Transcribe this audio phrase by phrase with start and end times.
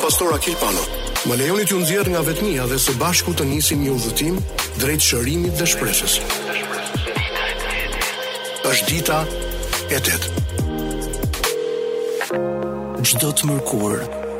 [0.00, 0.82] pastor Akil Pano.
[1.28, 4.36] Më lejoni t'ju nxjerr nga vetmia dhe së bashku të nisim një udhëtim
[4.80, 6.14] drejt shërimit dhe shpresës.
[8.70, 9.18] Është dita
[9.96, 10.36] e tetë.
[13.10, 13.96] Çdo të mërkur,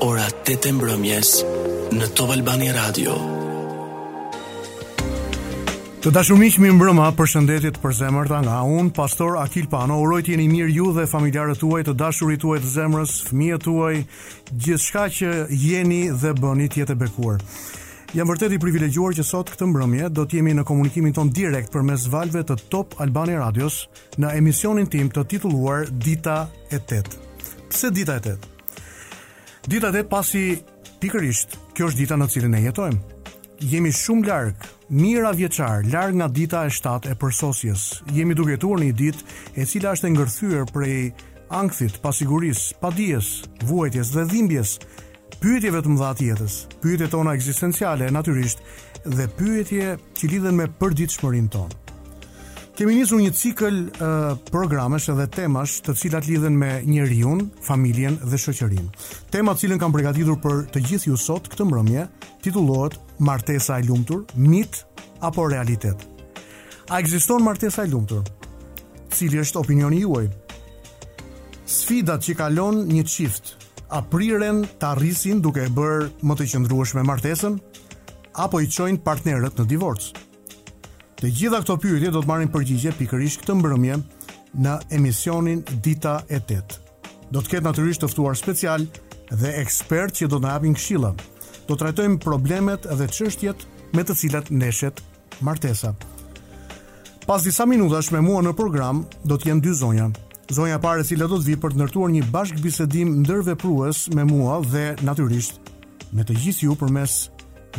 [0.08, 1.34] ora 8 e mbrëmjes
[1.98, 3.20] në Top Albani Radio.
[6.00, 9.98] Të dashur miq, mi mbrëmë, përshëndetje për zemrën nga un, pastor Akil Pano.
[10.00, 13.98] Uroj të jeni mirë ju dhe familjarët tuaj, të dashurit tuaj të zemrës, fëmijët tuaj,
[14.48, 17.44] gjithçka që jeni dhe bëni të jetë bekuar.
[18.16, 21.68] Jam vërtet i privilegjuar që sot këtë mbrëmje do të jemi në komunikimin ton direkt
[21.76, 23.82] përmes valve të Top Albani Radios
[24.16, 27.16] në emisionin tim të titulluar Dita e 8.
[27.74, 28.36] Pse Dita e 8?
[29.68, 30.46] Dita e 8 pasi
[31.04, 33.19] pikërisht kjo është dita në cilën ne jetojmë
[33.60, 37.82] jemi shumë larkë, mira vjeqarë, larkë nga dita e shtatë e përsosjes.
[38.16, 39.20] Jemi duke tuar një dit
[39.54, 41.12] e cila është e ngërthyër prej
[41.52, 44.78] angthit, pasiguris, padies, vuajtjes dhe dhimbjes,
[45.42, 48.64] pyetjeve të mdha tjetës, pyetje tona ekzistenciale, naturisht,
[49.04, 51.89] dhe pyetje që lidhen me përdit shmërin tonë.
[52.80, 58.38] Kemi nisur një cikël uh, programesh edhe temash të cilat lidhen me njeriun, familjen dhe
[58.40, 58.86] shoqërinë.
[59.28, 62.06] Tema cilën kam përgatitur për të gjithë ju sot këtë mbrëmje
[62.46, 64.78] titullohet Martesa e lumtur, mit
[65.20, 66.06] apo realitet.
[66.88, 68.24] A ekziston martesa e lumtur?
[69.12, 70.30] Cili është opinioni juaj?
[71.74, 73.58] Sfidat që kalon një çift,
[73.92, 77.60] a priren të arrisin duke e bërë më të qëndrueshme martesën
[78.40, 80.08] apo i çojnë partnerët në divorc?
[81.20, 83.96] Të gjitha këto pyetje do të marrin përgjigje pikërisht këtë mbrëmje
[84.64, 86.78] në emisionin Dita e 8.
[87.34, 88.86] Do të ketë natyrisht të ftuar special
[89.28, 91.10] dhe ekspert që do të na japin këshilla.
[91.68, 95.04] Do trajtojmë problemet dhe çështjet me të cilat ndeshet
[95.44, 95.92] martesa.
[97.28, 100.08] Pas disa minutash me mua në program do të jenë dy zonja.
[100.48, 104.24] Zonja e parë e cila do të vi për të ndërtuar një bashkëbisedim ndërveprues me
[104.24, 105.60] mua dhe natyrisht
[106.16, 107.16] me të gjithë ju përmes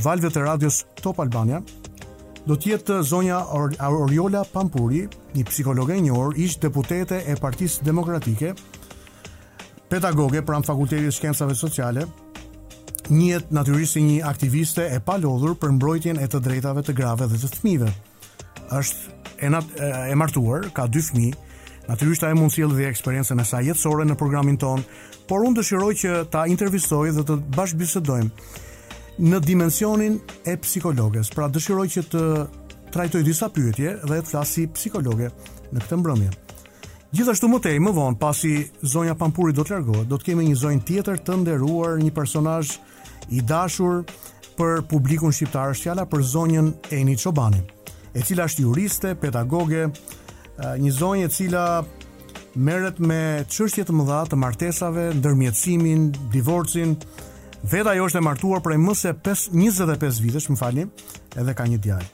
[0.06, 1.60] valve të radios Top Albania,
[2.50, 3.42] Do të jetë zonja
[3.86, 5.04] Oriola Pampuri,
[5.36, 8.56] një psikologe e njohur, ish deputete e Partisë Demokratike,
[9.92, 12.08] pedagoge pranë Fakultetit të Shkencave Sociale,
[13.12, 17.38] një jet natyrisht një aktiviste e palodhur për mbrojtjen e të drejtave të grave dhe
[17.46, 17.92] të fëmijëve.
[18.80, 19.16] Është
[19.46, 19.54] e,
[20.16, 21.38] e martuar, ka dy fëmijë.
[21.92, 24.82] Natyrisht ajo mund të sjellë dhe eksperiencën e saj jetësore në programin ton,
[25.30, 28.70] por unë dëshiroj që ta intervistoj dhe të bashkëbisedojmë
[29.20, 31.32] në dimensionin e psikologës.
[31.36, 32.22] Pra dëshiroj që të
[32.94, 35.32] trajtoj disa pyetje dhe të flas si psikologe
[35.72, 36.30] në këtë mbrëmje.
[37.12, 38.54] Gjithashtu më tej, më vonë, pasi
[38.88, 42.78] zonja Pampuri do të largohet, do të kemi një zonjë tjetër të nderuar, një personazh
[43.36, 44.06] i dashur
[44.56, 47.60] për publikun shqiptar, është fjala për zonjën Eni Çobani,
[48.16, 49.90] e cila është juriste, pedagoge,
[50.80, 51.66] një zonjë e cila
[52.56, 56.96] merret me çështje të mëdha të martesave, ndërmjetësimin, divorcin,
[57.64, 60.88] Veta jo është e martuar prej më se 25 vitesh, më falni,
[61.38, 62.08] edhe ka një djalë.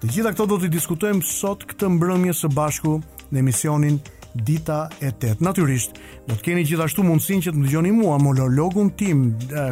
[0.00, 2.98] Të gjitha këto do t'i diskutojmë sot këtë mbrëmje së bashku
[3.32, 3.96] në emisionin
[4.32, 5.40] Dita e Tet.
[5.42, 5.96] Natyrisht,
[6.28, 9.24] do të keni gjithashtu mundësinë që të më dëgjoni mua monologun tim,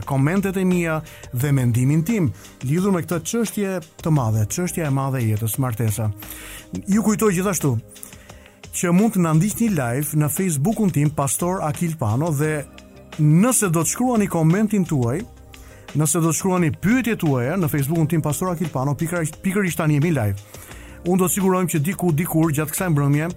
[0.09, 0.99] komentet e mia
[1.35, 2.33] dhe mendimin tim
[2.65, 6.09] lidhur me këtë çështje të madhe, çështja e madhe e jetës, martesa.
[6.89, 7.77] Ju kujtoj gjithashtu
[8.79, 12.63] që mund të na ndiqni live në Facebookun tim Pastor Akil Pano dhe
[13.23, 15.19] nëse do të shkruani komentin tuaj,
[15.99, 20.13] nëse do të shkruani pyetjet tuaja në Facebookun tim Pastor Akil Pano pikërisht tani jemi
[20.13, 20.37] live.
[21.07, 23.29] Unë do të sigurojmë që diku dikur gjatë kësaj mbrëmje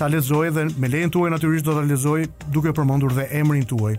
[0.00, 3.94] ta lexoj dhe me lejen tuaj natyrisht do ta lexoj duke përmendur dhe emrin tuaj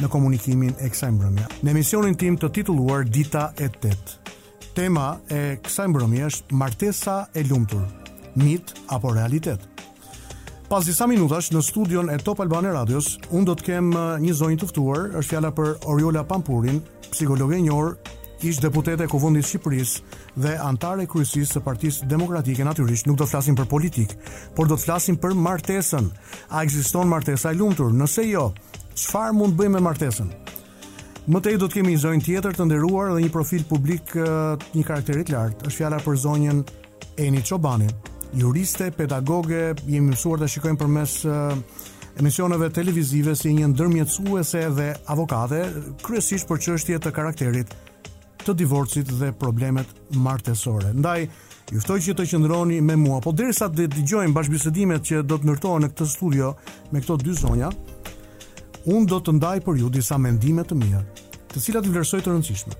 [0.00, 1.46] në komunikimin e kësaj mbrëmje.
[1.64, 4.16] Në emisionin tim të titulluar Dita e 8.
[4.76, 7.84] Tema e kësaj mbrëmje është martesa e lumtur,
[8.38, 9.64] mit apo realitet.
[10.68, 13.86] Pas disa minutash në studion e Top Albane Radios, unë do të kem
[14.20, 17.94] një zonjë të ftuar, është fjala për Oriola Pampurin, psikologë e njohur,
[18.44, 23.24] ish deputete e Kuvendit të Shqipërisë dhe antare kryesisë së Partisë Demokratike natyrisht, nuk do
[23.24, 24.18] të flasim për politikë,
[24.58, 26.10] por do të flasim për martesën.
[26.52, 27.96] A ekziston martesa e lumtur?
[27.96, 28.50] Nëse jo,
[28.92, 30.28] çfarë mund bëjmë me martesën?
[31.32, 34.84] Më tej do të kemi një zonjë tjetër të nderuar dhe një profil publik një
[34.84, 35.70] karakteri të lartë.
[35.72, 36.60] Është fjala për zonjën
[37.24, 37.88] Eni Çobanin,
[38.36, 41.14] juriste, pedagoge, jemi mësuar të shikojmë përmes
[42.18, 45.62] emisioneve televizive si një ndërmjetësuese dhe avokate,
[46.04, 47.72] kryesisht për çështje të karakterit
[48.44, 50.90] të divorcit dhe problemet martesore.
[50.96, 51.28] Ndaj,
[51.72, 55.48] ju ftoj që të qëndroni me mua, po derisa të dëgjojmë bashkëbisedimet që do të
[55.50, 56.52] ndërtohen në këtë studio
[56.92, 57.70] me këto dy zonja,
[58.88, 61.04] unë do të ndaj për ju disa mendime të mia,
[61.52, 62.76] të cilat i vlerësoj të rëndësishme.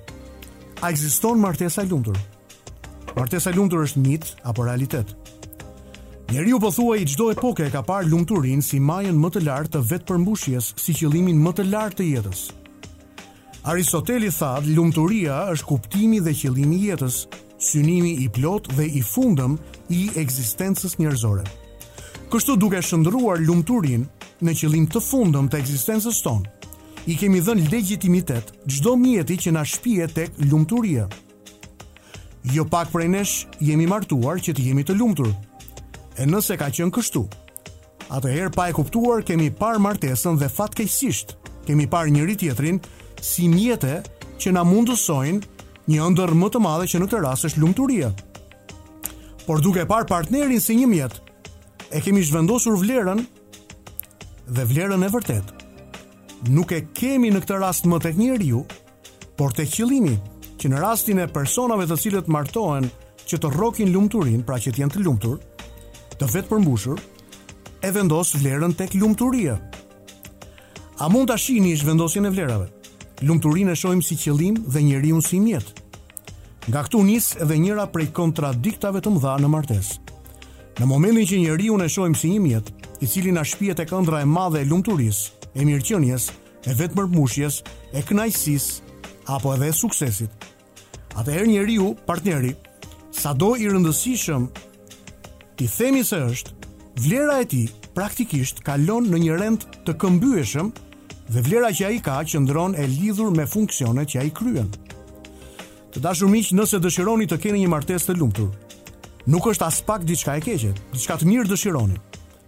[0.84, 2.18] A ekziston martesa e lumtur?
[3.18, 5.14] Martesa e lumtur është mit apo realitet?
[6.30, 9.70] Njeri u pëthuaj po i gjdo epoke ka parë lumëturin si majën më të lartë
[9.72, 12.42] të vetë përmbushjes si qëlimin më të lartë të jetës.
[13.72, 17.22] Aristoteli thad, lumëturia është kuptimi dhe qëlimi jetës,
[17.64, 19.56] synimi i plot dhe i fundëm
[19.88, 21.46] i eksistencës njerëzore.
[22.28, 24.04] Kështu duke shëndruar lumëturin
[24.44, 26.52] në qëlim të fundëm të eksistencës tonë,
[27.08, 31.08] i kemi dhenë legitimitet gjdo mjeti që na shpije tek lumëturia.
[32.52, 35.34] Jo pak prej nesh jemi martuar që të jemi të lumëturë,
[36.18, 37.20] E nëse ka qenë kështu,
[38.16, 41.36] atëherë pa e kuptuar kemi parë martesën dhe fatkeqësisht
[41.68, 42.78] kemi parë njëri tjetrin
[43.22, 44.00] si mjete
[44.42, 48.08] që na mundësojnë një ëndër më të madhe që në këtë rast është lumturia.
[49.46, 51.14] Por duke parë partnerin si një mjet,
[51.94, 53.22] e kemi zhvendosur vlerën
[54.58, 55.52] dhe vlerën e vërtet.
[56.50, 58.64] Nuk e kemi në këtë rast më tek njeriu,
[59.38, 60.16] por tek qëllimi,
[60.58, 62.90] që në rastin e personave të cilët martohen
[63.28, 65.38] që të rrokin lumturinë, pra që të jenë të lumtur,
[66.18, 66.98] të vetë përmbushur,
[67.86, 69.54] e vendosë vlerën tek lumëturia.
[70.98, 72.66] A mund të ashini ishë vendosin e vlerave?
[73.22, 75.86] Lumëturin e shojmë si qëllim dhe njeri unë si mjetë.
[76.68, 80.00] Nga këtu njësë edhe njëra prej kontradiktave të mëdha në martesë.
[80.80, 83.86] Në momentin që njeri unë e shojmë si një mjetë, i cilin a shpijet e
[83.90, 85.22] këndra e madhe e lumëturis,
[85.54, 86.28] e mirëqënjes,
[86.68, 87.60] e vetë mërmushjes,
[87.94, 88.68] e knajsis,
[89.30, 90.34] apo edhe suksesit.
[91.18, 92.56] Ate er njeri u, partneri,
[93.14, 94.50] sa do i rëndësishëm
[95.58, 96.52] ti themi se është,
[97.02, 97.60] vlera e ti
[97.94, 100.68] praktikisht kalon në një rend të këmbyeshëm
[101.34, 104.30] dhe vlera që a i ka që ndron e lidhur me funksionet që a i
[104.30, 104.70] kryen.
[105.92, 108.52] Të dashur miq, nëse dëshironi të keni një martesë të lumtur,
[109.28, 111.98] nuk është as pak diçka e keqe, diçka të mirë dëshironi.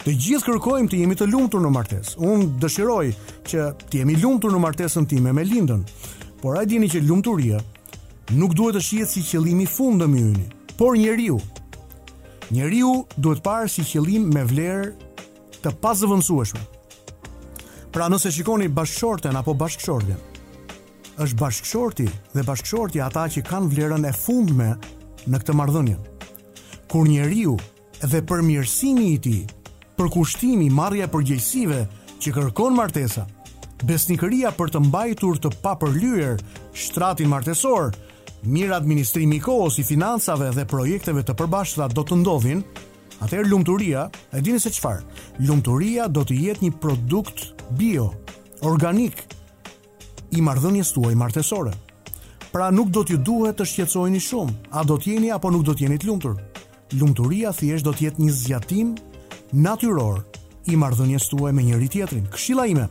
[0.01, 2.15] Të gjithë kërkojmë të jemi të lumtur në martesë.
[2.25, 3.11] Unë dëshiroj
[3.51, 5.83] që të jemi lumtur në martesën time me Lindën.
[6.41, 7.61] Por ai dini që lumturia
[8.33, 11.37] nuk duhet të shihet si qëllimi fundë fundëm i por njeriu
[12.51, 14.89] Njeriu duhet parë si qëllim me vlerë
[15.63, 16.59] të pazëvendësueshme.
[17.95, 20.19] Pra nëse shikoni bashkëshorten apo bashkëshorten,
[21.23, 24.71] është bashkëshorti dhe bashkëshorti ata që kanë vlerën e fundme
[25.31, 25.97] në këtë marrëdhënie.
[26.91, 27.55] Kur njeriu
[28.03, 29.45] dhe përmirësimi i tij,
[29.99, 31.81] përkushtimi, marrja e përgjegjësive
[32.23, 33.29] që kërkon martesa,
[33.87, 36.43] besnikëria për të mbajtur të papërlyer
[36.83, 37.95] shtratin martesor,
[38.49, 42.63] mirë administrimi i kohës i financave dhe projekteve të përbashkëta do të ndodhin,
[43.21, 45.05] atëherë lumturia, e dini se çfarë?
[45.47, 48.09] Lumturia do të jetë një produkt bio,
[48.67, 49.21] organik
[50.33, 51.75] i marrëdhënies tuaj martësore.
[52.51, 55.77] Pra nuk do t'ju duhet të shqetësoheni shumë, a do të jeni apo nuk do
[55.77, 56.39] të jeni të lumtur.
[56.99, 58.97] Lumturia thjesht do të jetë një zgjatim
[59.53, 60.25] natyror
[60.71, 62.27] i marrëdhënies tuaj me njëri tjetrin.
[62.33, 62.89] Këshilla ime.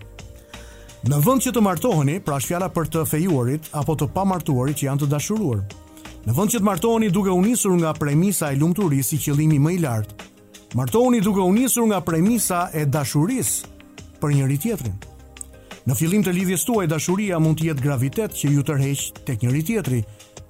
[0.99, 4.85] Në vend që të martoheni, pra është fjala për të fejuarit apo të pamartuarit që
[4.89, 5.61] janë të dashuruar.
[6.27, 9.75] Në vend që të martoheni duke u nisur nga premisa e lumturisë si qëllimi më
[9.77, 10.17] i lartë,
[10.75, 14.97] martoheni duke u nisur nga premisa e dashurisë për njëri tjetrin.
[15.87, 19.63] Në fillim të lidhjes tuaj dashuria mund të jetë gravitet që ju tërheq tek njëri
[19.69, 20.01] tjetri.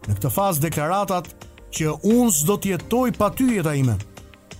[0.09, 1.29] Në këtë fazë deklaratat
[1.77, 3.99] që unë s'do të jetoj pa ty jeta ime.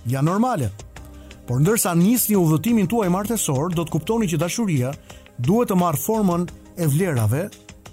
[0.06, 0.70] Ja normale.
[1.50, 4.92] Por ndërsa nisni udhëtimin tuaj martesor, do të kuptoni që dashuria
[5.40, 6.44] duhet të marë formën
[6.76, 7.46] e vlerave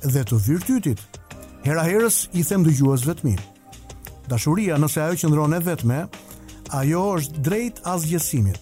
[0.04, 1.02] dhe të virtytit.
[1.64, 3.36] Hera herës i them dë gjuhës vetëmi.
[4.28, 6.02] Dashuria, nëse ajo qëndron e vetme,
[6.76, 8.60] ajo është drejt asgjësimit.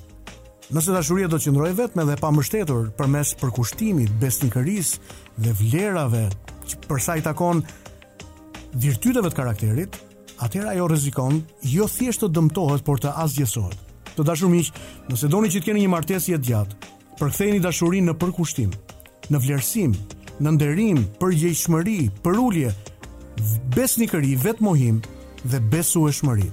[0.73, 4.95] Nëse dashuria do të qëndroj vetme dhe pa mështetur përmes përkushtimit, besnikëris
[5.41, 6.27] dhe vlerave
[6.65, 7.61] që përsa i takon
[8.81, 9.99] virtyteve të karakterit,
[10.41, 13.77] atëherë ajo rrezikon jo thjesht të dëmtohet, por të asgjësohet.
[14.15, 14.69] Të dashur miq,
[15.09, 18.71] nëse doni që të keni një martesë e gjatë, përktheni dashurinë në përkushtim,
[19.31, 19.93] në vlerësim,
[20.43, 22.63] në nderim, përgjegjshmëri, për këri,
[23.75, 24.97] besnikëri, vetmohim
[25.45, 26.49] dhe besueshmëri.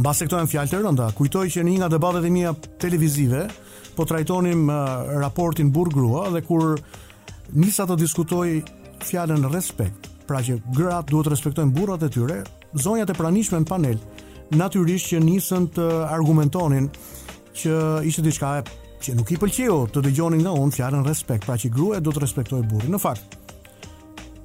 [0.00, 3.46] Mbas këto janë fjalë të rënda, kujtoj që në një nga debatet e mia televizive
[3.96, 4.70] po trajtonim
[5.20, 6.78] raportin burr-grua dhe kur
[7.52, 8.46] nisa të diskutoj
[9.04, 12.40] fjalën respekt, pra që gratë duhet të respektojnë burrat e tyre,
[12.80, 14.00] zonjat e pranishme në panel
[14.56, 16.88] natyrisht që nisën të argumentonin
[17.60, 17.76] që
[18.08, 18.64] ishte diçka e
[19.00, 22.20] që nuk i pëlqeu të dëgjonin nga unë fjalën respekt, pra që gruaja do të
[22.24, 22.92] respektojë burrin.
[22.92, 23.36] Në fakt,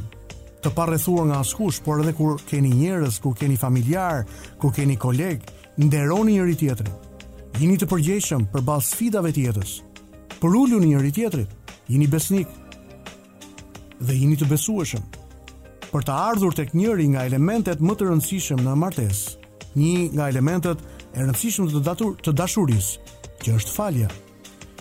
[0.63, 4.23] të parrethuar nga askush, por edhe kur keni njerëz, kur keni familjar,
[4.63, 5.43] kur keni koleg,
[5.81, 6.99] nderoni njëri tjetrin
[7.61, 9.73] jini të përgjeshëm për balë sfidave tjetës,
[10.41, 11.49] për ullu njëri tjetrit,
[11.91, 12.49] jini besnik,
[14.01, 15.03] dhe jini të besueshëm,
[15.93, 19.23] për të ardhur tek njëri nga elementet më të rëndësishëm në martes,
[19.77, 20.81] një nga elementet
[21.13, 22.95] e rëndësishëm të, datur, të dashuris,
[23.45, 24.09] që është falja.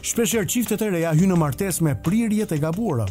[0.01, 3.05] Shpesher qiftet e reja hy në martes me prirjet e gabura.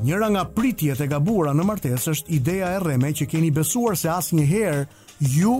[0.00, 4.08] Njëra nga pritjet e gabura në martes është ideja e reme që keni besuar se
[4.12, 4.82] asë një herë
[5.38, 5.54] ju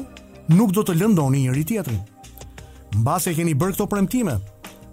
[0.53, 2.03] nuk do të lëndoni njëri tjetërin
[2.99, 4.37] mbasi e keni bërë këto premtime.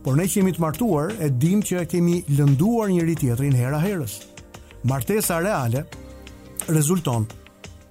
[0.03, 3.79] Por ne që jemi të martuar e dim që e kemi lënduar njëri tjetrin hera
[3.81, 4.19] herës.
[4.87, 5.85] Martesa reale
[6.67, 7.25] rezulton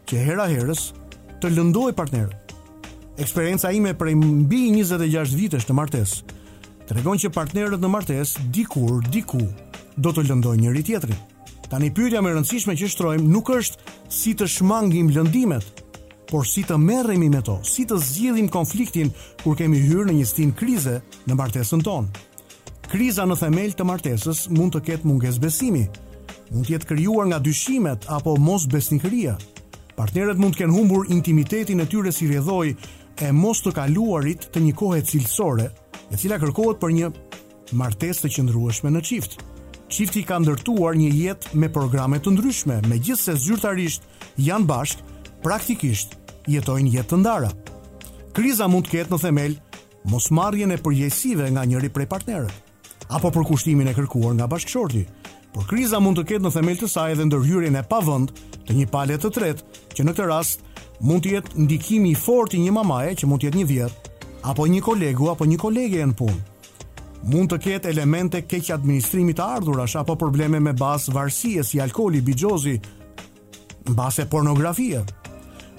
[0.06, 0.88] që hera herës
[1.42, 2.42] të lëndoj partnerë.
[3.20, 6.34] Eksperienca ime prej mbi 26 vitesh të martesë
[6.86, 9.42] të regon që partnerët në martes dikur, diku,
[9.98, 11.18] do të lëndoj njëri tjetrin.
[11.66, 15.85] Tani pyrja me rëndësishme që shtrojmë nuk është si të shmangim lëndimet,
[16.30, 19.11] por si të merremi me to, si të zgjidhim konfliktin
[19.45, 20.99] kur kemi hyrë në një stin krize
[21.30, 22.09] në martesën ton.
[22.90, 25.85] Kriza në themel të martesës mund të ketë mungesë besimi,
[26.52, 29.37] mund të jetë krijuar nga dyshimet apo mos besnikëria.
[29.97, 32.75] Partnerët mund të kenë humbur intimitetin e tyre si rrjedhoi
[33.26, 35.68] e mos të kaluarit të një kohe cilësore,
[36.12, 37.12] e cila kërkohet për një
[37.75, 39.38] martesë të qëndrueshme në çift.
[39.88, 44.04] Çifti ka ndërtuar një jetë me programe të ndryshme, megjithse zyrtarisht
[44.42, 45.04] janë bashkë,
[45.46, 46.16] praktikisht
[46.50, 47.52] jetojnë jetë të ndara.
[48.34, 49.52] Kriza mund të ketë në themel
[50.10, 52.50] mos marrjen e përgjegjësive nga njëri prej partnerëve,
[53.14, 55.04] apo për kushtimin e kërkuar nga bashkëshorti.
[55.54, 58.32] Por kriza mund të ketë në themel të saj edhe ndërhyrjen e pavend
[58.66, 60.64] të një pale të tretë, që në këtë rast
[61.06, 64.10] mund të jetë ndikimi i fortë i një mamaje që mund të jetë një vjet,
[64.50, 66.42] apo një kolegu apo një kolege në punë.
[67.30, 72.20] Mund të ketë elemente keq administrimi të ardhurash apo probleme me bazë varësie si alkooli,
[72.20, 72.74] bigjozi,
[73.86, 75.04] mbase pornografia,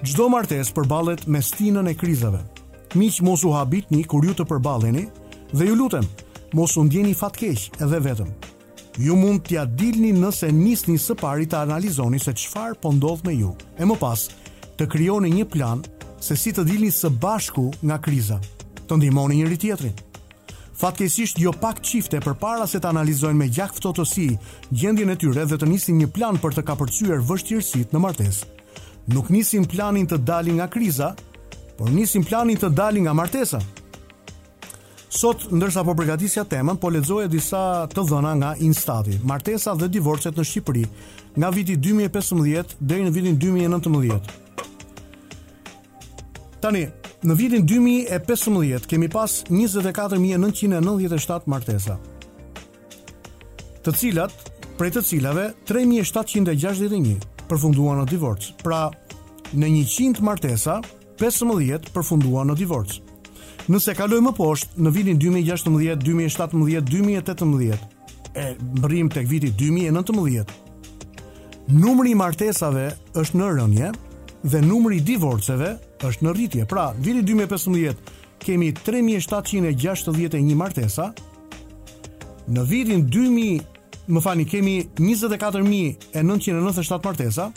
[0.06, 2.38] Gjdo martes përbalet me stinën e krizave.
[3.00, 5.08] Miq mos u habitni kur ju të përbaleni
[5.50, 6.04] dhe ju lutem,
[6.54, 8.28] mos u ndjeni fatkesh edhe vetëm.
[9.02, 13.34] Ju mund t'ja dilni nëse nisni së pari të analizoni se qfar po ndodh me
[13.40, 14.28] ju, e më pas
[14.78, 15.82] të kryoni një plan
[16.22, 18.38] se si të dilni së bashku nga kriza,
[18.86, 19.96] të ndimoni njëri tjetrin.
[20.78, 24.28] Fatkesisht jo pak qifte për para se të analizojnë me gjakftotosi
[24.70, 28.57] gjendjen e tyre dhe të nisin një plan për të kapërcyër vështirësit në martesë
[29.14, 31.14] nuk nisin planin të dalin nga kriza,
[31.78, 33.60] por nisin planin të dalin nga martesa.
[35.18, 40.36] Sot, ndërsa po përgatisja temën, po lexoja disa të dhëna nga Instati, martesa dhe divorcet
[40.38, 40.84] në Shqipëri
[41.40, 44.22] nga viti 2015 deri në vitin 2019.
[46.62, 46.84] Tani,
[47.24, 51.98] në vitin 2015 kemi pas 24997 martesa,
[53.86, 54.32] të cilat,
[54.78, 58.50] prej të cilave 3761 përfunduan në divorc.
[58.64, 58.86] Pra,
[59.56, 60.80] në 100 martesa,
[61.20, 62.98] 15 përfunduan në divorc.
[63.68, 65.76] Nëse kaloj më poshtë, në vitin 2016,
[66.06, 66.56] 2017,
[66.88, 67.80] 2018,
[68.38, 70.54] e mbrim tek viti 2019,
[71.74, 72.90] numri i martesave
[73.20, 73.90] është në rënje
[74.48, 75.74] dhe numri i divorceve
[76.08, 76.68] është në rritje.
[76.70, 78.14] Pra, viti 2015
[78.46, 81.10] kemi 3761 martesa.
[82.48, 83.02] Në vitin
[84.08, 87.50] më fani, kemi 24.997 martesa,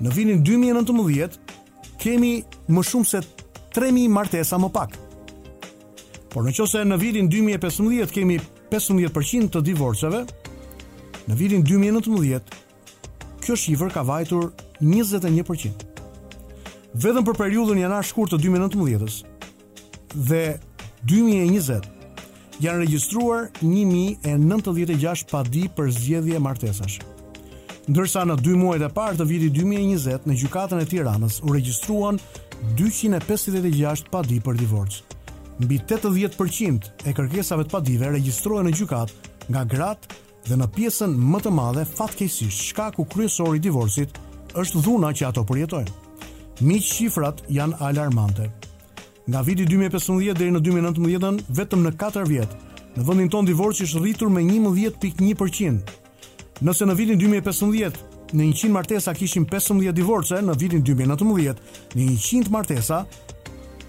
[0.00, 1.38] në vinin 2019,
[2.00, 2.38] kemi
[2.72, 3.18] më shumë se
[3.76, 4.96] 3.000 martesa më pak.
[6.32, 8.38] Por në qose në vitin 2015 kemi
[8.72, 10.24] 15% të divorceve,
[11.28, 12.42] në vitin 2019,
[13.44, 15.84] kjo shifër ka vajtur 21%.
[16.96, 19.24] Vedhëm për periudën janar shkur të 2019
[20.16, 20.44] dhe
[21.08, 21.95] 2020,
[22.62, 26.98] janë regjistruar 1096 padi për zgjedhje martesash.
[27.86, 32.18] Ndërsa në 2 muajt e parë të vitit 2020 në gjykatën e Tiranës u regjistruan
[32.78, 35.02] 256 padi për divorc.
[35.60, 41.40] Mbi 80% e kërkesave të padive regjistrohen në gjykatë nga gratë dhe në pjesën më
[41.46, 44.18] të madhe fatkeqësisht shkaku kryesor i divorcit
[44.56, 45.94] është dhuna që ato përjetojnë.
[46.64, 48.48] Miq shifrat janë alarmante.
[49.26, 52.50] Nga viti 2015 deri në 2019, vetëm në 4 vjet,
[52.94, 55.90] në vendin tonë divorci është rritur me 11.1%.
[56.64, 57.98] Nëse në vitin 2015
[58.38, 61.58] në 100 martesa kishim 15 divorce, në vitin 2019
[61.98, 63.00] në 100 martesa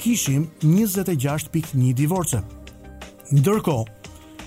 [0.02, 2.42] kishim 26.1 divorce.
[3.30, 3.78] Ndërko,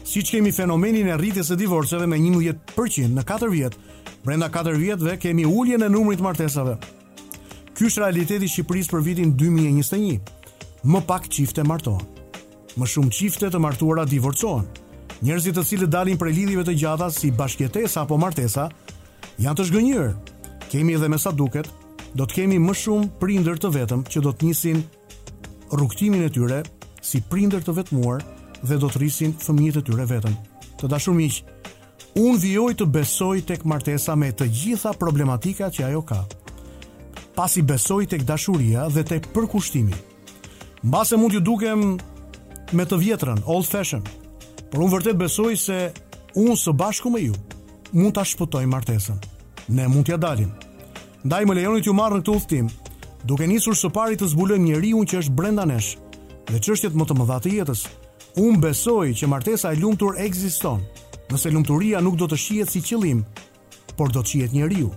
[0.02, 3.76] si që kemi fenomenin e rritjes e divorceve me 11% në 4 vjetë,
[4.26, 6.80] brenda 4 vjetëve kemi ulljen e numrit martesave.
[7.78, 10.38] Ky është realiteti Shqipëris për vitin 2021
[10.84, 12.02] më pak qifte martohen.
[12.78, 14.64] Më shumë qifte të martuara divorcohen.
[15.20, 18.68] Njerëzit të cilët dalin prej lidhjeve të gjata si bashkëtesa apo martesa
[19.42, 20.14] janë të zhgënjur.
[20.70, 21.68] Kemi edhe me sa duket,
[22.14, 24.82] do të kemi më shumë prindër të vetëm që do të nisin
[25.74, 26.62] rrugtimin e tyre
[27.04, 28.24] si prindër të vetmuar
[28.64, 30.34] dhe do të rrisin fëmijët e tyre vetëm.
[30.80, 31.42] Të dashur miq,
[32.16, 36.22] unë vijoj të besoj tek martesa me të gjitha problematikat që ajo ka.
[37.36, 39.94] Pasi besoj tek dashuria dhe tek përkushtimi,
[40.84, 41.80] Mbase mund ju dukem
[42.72, 44.00] me të vjetrën, old fashion.
[44.72, 45.76] Por unë vërtet besoj se
[46.40, 47.34] unë së bashku me ju
[47.92, 49.18] mund ta shpëtoj martesën.
[49.76, 50.48] Ne mund t'ia dalim.
[51.24, 52.70] Ndaj më lejoni t'ju marr në këtë udhtim,
[53.28, 55.90] duke nisur së pari të zbulojmë njeriu që është brenda nesh
[56.48, 57.84] dhe çështjet më të mëdha të jetës.
[58.46, 60.80] Unë besoj që martesa e lumtur ekziston.
[61.28, 63.20] Nëse lumturia nuk do të shihet si qëllim,
[64.00, 64.88] por do të shihet njeriu.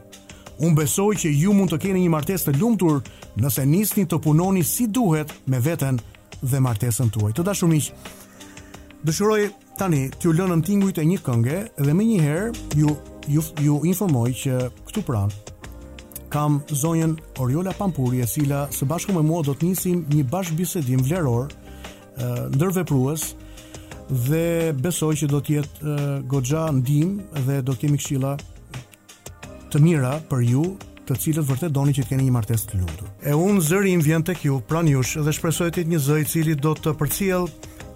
[0.63, 3.01] Unë besoj që ju mund të keni një martesë të lumtur
[3.43, 5.98] nëse nisni të punoni si duhet me veten
[6.39, 7.34] dhe martesën tuaj.
[7.36, 7.89] Të dashur miq,
[9.03, 12.96] dëshiroj tani t'ju lënë në tingujt e një kënge dhe më njëherë ju
[13.34, 14.58] ju ju informoj që
[14.89, 20.01] këtu pranë kam zonjën Oriola Pampuri e cila së bashku me mua do të nisim
[20.12, 21.53] një bashkëbisedim vlerësor
[22.58, 23.27] ndërveprues
[24.27, 25.96] dhe besoj që do të jetë
[26.34, 27.13] goxha ndim
[27.48, 28.36] dhe do të kemi këshilla
[29.74, 30.63] të mira për ju
[31.10, 33.08] të cilët vërtet doni që të keni një martesë të lumtur.
[33.25, 36.18] E unë zëri im vjen tek ju pran jush dhe shpresoj të jetë një zë
[36.22, 37.48] i cili do të përcjell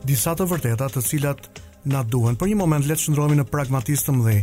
[0.10, 1.46] disa të vërteta të cilat
[1.94, 2.34] na duhen.
[2.36, 4.42] Për një moment le të shndrohemi në pragmatizëm të mëdhej,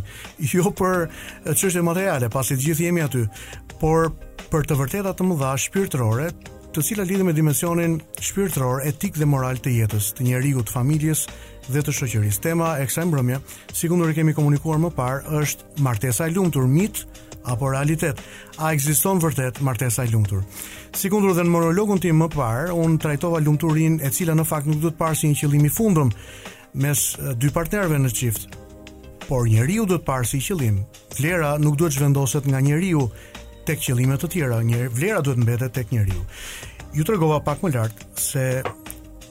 [0.55, 1.05] jo për
[1.51, 3.25] çështje materiale, pasi të gjithë jemi aty,
[3.83, 4.09] por
[4.49, 6.31] për të vërteta të mëdha shpirtërore,
[6.75, 11.21] të cila lidhet me dimensionin shpirtëror, etik dhe moral të jetës, të njeriu, të familjes
[11.71, 12.41] dhe të shoqërisë.
[12.43, 13.37] Tema e kësaj mbrëmje,
[13.79, 17.05] sikundër e kemi komunikuar më parë, është martesa e lumtur, mit
[17.47, 18.19] apo realitet?
[18.59, 20.43] A ekziston vërtet martesa e lumtur?
[20.99, 24.83] Sikundër dhe në monologun tim më parë, un trajtova lumturinë e cila në fakt nuk
[24.83, 26.11] do të parë si një qëllim i fundëm
[26.83, 27.05] mes
[27.39, 28.51] dy partnerëve në çift.
[29.29, 30.83] Por njeriu do të parë si qëllim.
[31.15, 33.07] Vlera nuk duhet zhvendoset nga njeriu,
[33.65, 36.21] tek qëllimet të tjera, një vlera duhet mbetet tek njeriu.
[36.95, 38.45] Ju tregova pak më lart se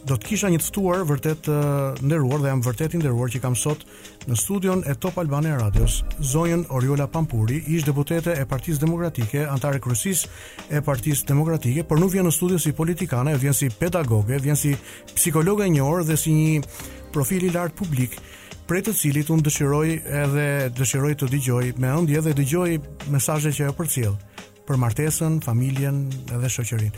[0.05, 1.61] do të kisha një të ftuar vërtet të
[2.05, 3.87] nderuar dhe jam vërtet i nderuar që kam sot
[4.29, 6.01] në studion e Top Albane Radios
[6.33, 10.27] zonjën Oriola Pampuri, ish deputete e Partisë Demokratike, antare kërësis
[10.69, 14.75] e Partisë Demokratike, por nuk vjen në studion si politikane, vjen si pedagoge, vjen si
[15.15, 16.65] psikologe një orë dhe si një
[17.15, 18.19] profili i lartë publik
[18.65, 19.91] prej të cilit unë dëshiroj
[20.23, 20.45] edhe
[20.79, 22.71] dëshiroj të digjoj me ëndje dhe digjoj
[23.13, 24.13] mesajë që e për cilë,
[24.69, 26.97] për martesën, familjen edhe shëqerin.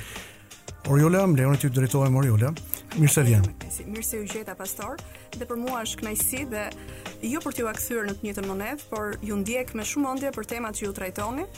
[0.86, 2.52] Oriola, më leonit të drejtojë më Oriola,
[3.00, 3.52] mirë se vjenë.
[3.90, 5.00] Mirë se u gjeta, pastor,
[5.34, 6.68] dhe për mua është knajsi dhe
[7.26, 10.46] jo për t'ju akthyrë në të njëtën monedh, por ju ndjek me shumë ëndje për
[10.52, 11.48] temat që ju trajtoni,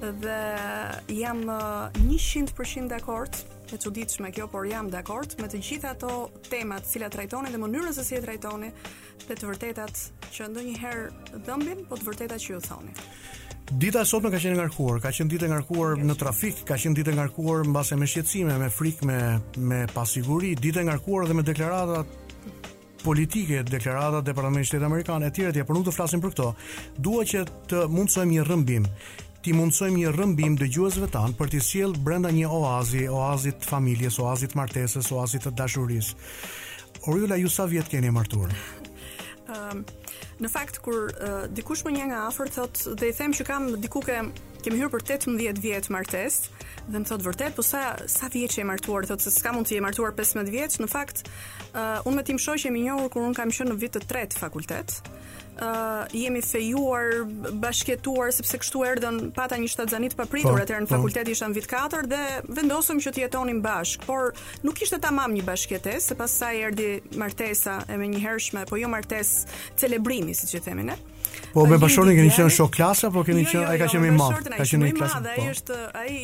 [0.00, 0.58] dhe
[1.06, 3.36] jam 100% dakord
[3.72, 7.58] e çuditshme kjo, por jam dakord me të gjitha ato temat të cilat trajtoni dhe
[7.58, 8.68] mënyrën se si e trajtoni
[9.26, 9.96] dhe të vërtetat
[10.32, 12.92] që ndonjëherë dhëmbin, po të vërtetat që ju thoni.
[13.70, 17.16] Dita e sotme ka qenë ngarkuar, ka qenë ditë ngarkuar në trafik, ka qenë ditë
[17.16, 19.18] ngarkuar ngarkuar mbase me shqetësime, me frikë, me
[19.58, 22.04] me pasiguri, ditë ngarkuar edhe me deklarata
[23.02, 26.50] politike, deklarata departamentit shtetit amerikan etj etj, por nuk do të flasim për këto.
[26.98, 28.86] Dua që të mundsojmë një rrëmbim
[29.46, 34.16] ti mundsojmë një rrëmbim dëgjuesve tan për të sjell brenda një oazi, oazi të familjes,
[34.18, 36.16] oazi të martesës, oazi të dashurisë.
[37.12, 38.56] Oriola ju sa vjet keni martuar?
[39.46, 39.84] Ëm ehm,
[40.36, 43.70] Në fakt kur uh, dikush më një nga afër thot dhe i them që kam
[43.80, 44.18] diku ke
[44.66, 48.60] kemi hyrë për 18 vjet martesë dhe më thot vërtet po sa sa vjet që
[48.60, 52.16] e martuar thot se s'ka mund të je martuar 15 vjet në fakt uh, unë
[52.18, 54.98] me tim shoqë e njohur kur un kam qenë në vit të tretë fakultet
[55.62, 57.08] uh, jemi fejuar,
[57.62, 60.96] bashkëtuar sepse kështu erdhën pata një shtatzanit papritur po, atëherë në po.
[60.98, 62.22] fakultet isha në vit 4 dhe
[62.58, 64.32] vendosëm që të jetonim bashk, por
[64.66, 69.58] nuk ishte tamam një bashkëtesë, sepse pas sa erdhi martesa e menjëhershme, po jo martesë
[69.80, 70.96] celebrimi siç e themi ne.
[71.06, 71.12] Uh,
[71.56, 73.94] Po me bashkëpunën keni qenë shok klasë apo keni jo, qenë jo, ai ka jo,
[73.94, 75.20] qenë më i madh, ka qenë në klasë.
[75.22, 75.46] Ai po.
[75.54, 76.16] është ai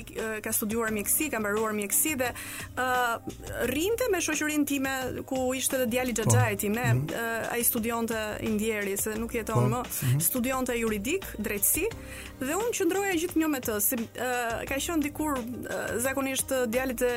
[0.44, 3.30] ka studiuar mjeksi, ka mbaruar mjeksi dhe ë uh,
[3.70, 4.92] rrinte me shoqërinë time
[5.30, 6.26] ku ishte edhe djali po.
[6.28, 7.24] Xhaxhaj tim, ne mhm.
[7.54, 9.78] ai studionte indjeri, se nuk jeton po.
[9.78, 10.20] më, mhm.
[10.28, 11.86] studionte juridik, drejtësi
[12.42, 13.96] dhe unë qëndroja gjithë me të, Si
[14.68, 15.40] ka qenë dikur
[16.04, 17.14] zakonisht djalit e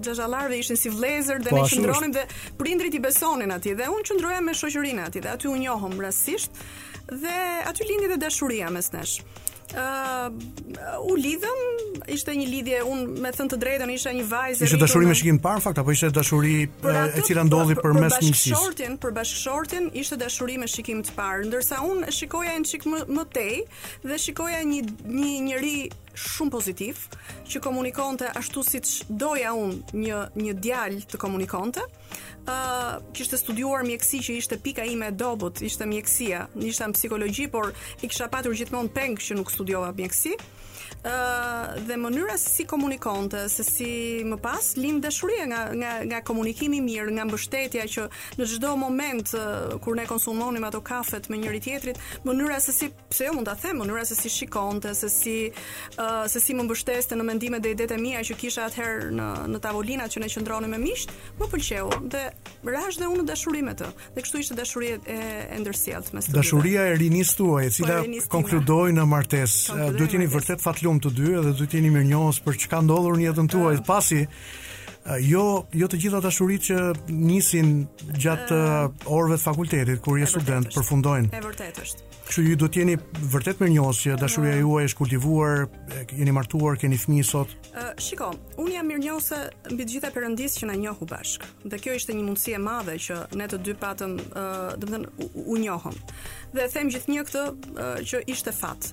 [0.00, 2.24] Xhaxhallarve ishin si vlezër dhe ne qëndronim dhe
[2.56, 6.64] prindrit i besonin atij dhe unë qëndroja me shoqërinë atij dhe aty u njohëm rastësisht
[7.10, 9.14] dhe aty lindi dhe dashuria mes nesh.
[9.70, 10.26] Uh,
[11.06, 11.58] u lidhëm,
[12.10, 14.64] ishte një lidhje, unë me thënë të drejtën isha një vajzë.
[14.66, 18.16] Ishte dashuri me shikim parë fakt apo ishte dashuri atët, e cila ndodhi përmes për,
[18.16, 18.50] për miqësisë?
[18.50, 22.66] Për shortin, për bashkëshortin ishte dashuri me shikim të parë, ndërsa unë e shikoja një
[22.72, 23.54] çik më, më tej
[24.10, 27.04] dhe shikoja një një njerëz shumë pozitiv,
[27.48, 33.40] që komunikonte ashtu si që doja unë një, një djal të komunikonte, uh, që ishte
[33.40, 38.08] studuar mjekësi që ishte pika ime e dobut, ishte mjekësia, ishte në psikologi, por i
[38.08, 40.36] kisha patur gjithmonë peng që nuk studiova mjekësi,
[41.78, 43.90] dhe mënyra se si komunikonte, se si
[44.26, 48.06] më pas lind dashuria nga nga nga komunikimi i mirë, nga mbështetja që
[48.38, 52.90] në çdo moment uh, kur ne konsumonim ato kafe me njëri tjetrit, mënyra se si,
[53.10, 56.66] pse jo mund ta them, mënyra se si shikonte, se si uh, se si më
[56.68, 60.74] mbështeste në mendimet dhe idetë mia që kisha atëherë në në tavolinat që ne qëndronim
[60.74, 61.06] me miq,
[61.40, 62.22] më pëlqeu dhe
[62.68, 63.88] rash dhe unë dashuri me të.
[64.14, 65.18] Dhe kështu ishte dashuria e
[65.50, 66.20] e ndërsjellshme.
[66.34, 69.78] Dashuria e rinis tuaj, e cila po, konkludoi në martesë.
[69.96, 73.16] Duhet jeni vërtet fatlu shumë të dy dhe duhet t'jeni mirë njohës për çka ndodhur
[73.20, 74.24] në jetën tuaj uh, pasi
[75.24, 75.42] jo
[75.80, 76.78] jo të gjitha dashuritë që
[77.24, 77.70] nisin
[78.20, 81.30] gjatë uh, orëve të fakultetit kur je student përfundojnë.
[81.32, 82.06] Është vërtet është.
[82.30, 82.94] Kështu ju do të jeni
[83.32, 84.60] vërtet mirë njohës që dashuria mm.
[84.60, 85.64] juaj është kultivuar,
[86.14, 87.56] jeni martuar, keni fëmijë sot.
[87.72, 88.28] Uh, Shiko,
[88.62, 89.40] unë jam mirë njohëse
[89.72, 91.48] mbi të gjitha perëndisë që na njohu bashk.
[91.72, 95.30] Dhe kjo ishte një mundësi e madhe që ne të dy patëm, uh, domethënë u,
[95.56, 95.98] u njohëm
[96.54, 97.42] dhe them gjithnjë këtë
[97.82, 98.88] eh, që ishte fat.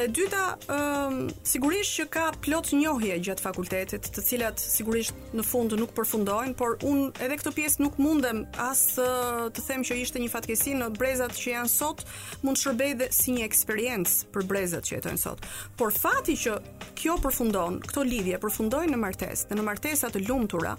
[0.00, 0.42] E dyta,
[0.72, 6.56] ehm, sigurisht që ka plot njohje gjatë fakultetit, të cilat sigurisht në fund nuk përfundojnë,
[6.58, 10.76] por unë edhe këtë pjesë nuk mundem as eh, të them që ishte një fatkeqësi
[10.80, 12.02] në brezat që janë sot
[12.46, 15.46] mund shërbej dhe si një eksperiencë për brezat që jetojnë sot.
[15.78, 16.58] Por fati që
[16.98, 20.74] kjo përfundon, këto lidhje përfundojnë në martesë, dhe në martesa të lumtura,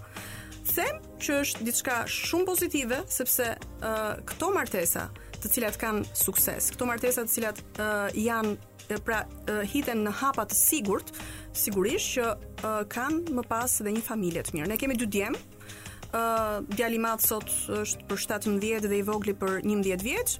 [0.74, 5.06] them që është diçka shumë pozitive sepse uh, këto martesa
[5.42, 6.70] të cilat kanë sukses.
[6.74, 8.56] Këto martesa të cilat uh, janë
[9.04, 9.18] pra
[9.68, 11.10] hiten në hapa të sigurt,
[11.52, 14.68] sigurisht që uh, kanë më pas dhe një familje të mirë.
[14.70, 15.36] Ne kemi dy djem.
[16.08, 17.50] ë uh, djali i madh sot
[17.82, 20.38] është për 17 dhe i vogli për 11 vjeç.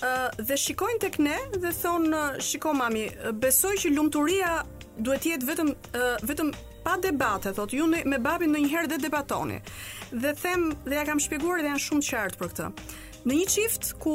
[0.00, 4.60] ë uh, dhe shikojnë tek ne dhe thonë, uh, "Shiko mami, besoj që lumturia
[4.98, 6.52] duhet të jetë vetëm uh, vetëm
[6.84, 9.58] pa debate, thotë, ju me babin ndonjëherë dhe debatoni."
[10.12, 12.70] Dhe them, dhe ja kam shpjeguar dhe janë shumë qartë për këtë.
[13.26, 14.12] Në një çift ku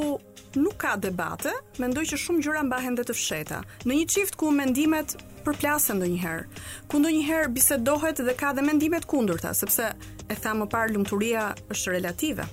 [0.56, 1.50] nuk ka debate,
[1.82, 3.58] mendoj që shumë gjëra mbahen dhe të fsheta.
[3.84, 5.12] Në një çift ku mendimet
[5.44, 10.94] përplasen ndonjëherë, ku ndonjëherë bisedohet dhe ka dhe mendimet kundërta, sepse e tha më parë
[10.96, 11.44] lumturia
[11.76, 12.46] është relative.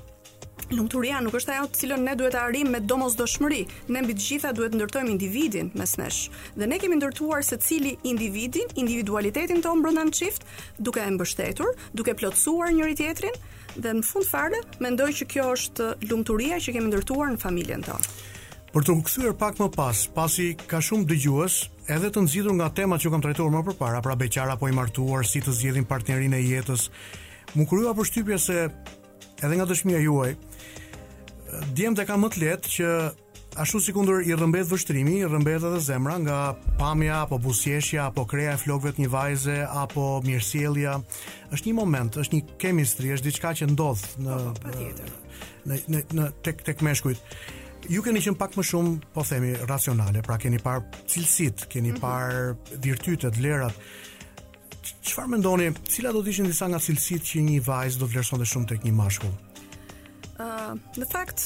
[0.76, 3.62] Lumturia nuk është ajo të cilën ne duhet të arrim me domosdoshmëri.
[3.96, 6.20] Ne mbi të gjitha duhet ndërtojmë individin mes nesh.
[6.60, 10.46] Dhe ne kemi ndërtuar secili individin, individualitetin tonë brenda në çift,
[10.78, 13.40] duke e mbështetur, duke plotësuar njëri tjetrin,
[13.78, 18.14] Dhe në fund fare, mendoj që kjo është lumturia që kemi ndërtuar në familjen tonë.
[18.70, 21.56] Për të rikthyer pak më pas, pasi ka shumë dëgjues,
[21.94, 25.26] edhe të nxitur nga temat që kam trajtuar më parë, pra beqara apo i martuar,
[25.26, 26.90] si të zgjedhin partnerin e jetës,
[27.56, 30.36] më krijua përshtypja se edhe nga dëshmia juaj,
[31.74, 32.92] djemtë kanë më të lehtë që
[33.58, 36.38] Ashtu si kundur i rëmbet vështrimi, i rëmbet edhe zemra nga
[36.80, 40.94] pamja, apo busjeshja, apo kreja e flokve të një vajze, apo mirësielja,
[41.56, 44.84] është një moment, është një kemistri, është diçka që ndodhë në, po, në,
[45.66, 47.40] në, në, në tek, tek meshkujt.
[47.90, 52.02] Ju keni qënë pak më shumë, po themi, racionale, pra keni par cilësit, keni mhm.
[52.04, 53.74] par virtytet, lerat.
[55.10, 58.14] Qëfar me ndoni, cila do të ishin disa nga cilësit që një vajzë do të
[58.16, 59.34] vlerëson dhe shumë tek një mashkull?
[60.40, 61.44] Uh, në fakt,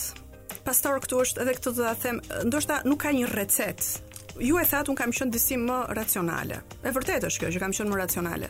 [0.65, 4.11] pastor këtu është edhe këtë do ta them, ndoshta nuk ka një recetë.
[4.41, 6.61] Ju e thatë, unë kam qënë disi më racionale.
[6.81, 8.49] E vërtet është kjo, që kam qënë më racionale.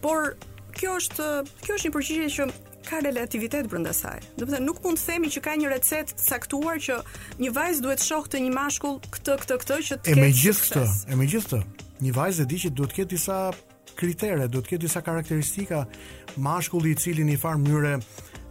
[0.00, 0.32] Por,
[0.78, 1.26] kjo është,
[1.66, 2.46] kjo është një përgjigje që
[2.88, 4.22] ka relativitet brenda saj.
[4.38, 7.00] Do të thënë nuk mund të themi që ka një recetë saktuar që
[7.42, 10.16] një vajzë duhet shohë të një mashkull këtë këtë këtë që të ketë.
[10.16, 11.60] E megjithëse, e megjithëse,
[12.06, 13.38] një vajzë di që duhet të ketë disa
[13.98, 15.84] kritere, duhet të ketë disa karakteristika
[16.40, 17.92] mashkulli i cili në një farë mënyrë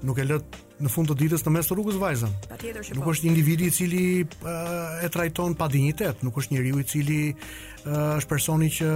[0.05, 0.37] nuk e lë
[0.85, 2.33] në fund të ditës në mes të rrugës vajzën.
[2.51, 2.99] Patjetër që po.
[2.99, 6.87] Nuk është një individ i cili uh, e trajton pa dinjitet, nuk është njeriu i
[6.87, 8.91] cili uh, është personi që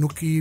[0.00, 0.34] nuk i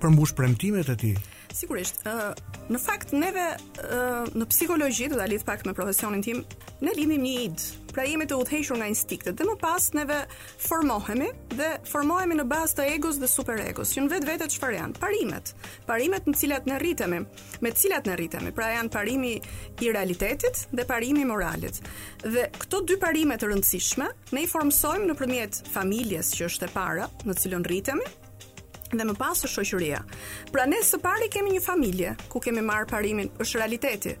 [0.00, 1.18] përmbush premtimet e tij.
[1.58, 2.00] Sigurisht.
[2.06, 6.40] Ë, uh, në fakt neve uh, në psikologji do ta lidh pak me profesionin tim,
[6.80, 7.68] ne lindim një id
[7.98, 10.16] pra jemi të udhëhequr nga instiktet dhe më pas neve
[10.62, 14.98] formohemi dhe formohemi në bazë të egos dhe superegos, që në vetë vetë çfarë janë?
[15.02, 15.48] Parimet.
[15.88, 17.18] Parimet në cilat ne rritemi,
[17.64, 18.52] me cilat ne rritemi.
[18.54, 19.32] Pra janë parimi
[19.82, 21.80] i realitetit dhe parimi i moralit.
[22.22, 27.08] Dhe këto dy parime të rëndësishme ne i formsojmë nëpërmjet familjes që është e para,
[27.26, 28.06] në cilën rritemi,
[28.94, 30.04] dhe më pas është shoqëria.
[30.54, 34.14] Pra ne së pari kemi një familje ku kemi marr parimin, është realiteti,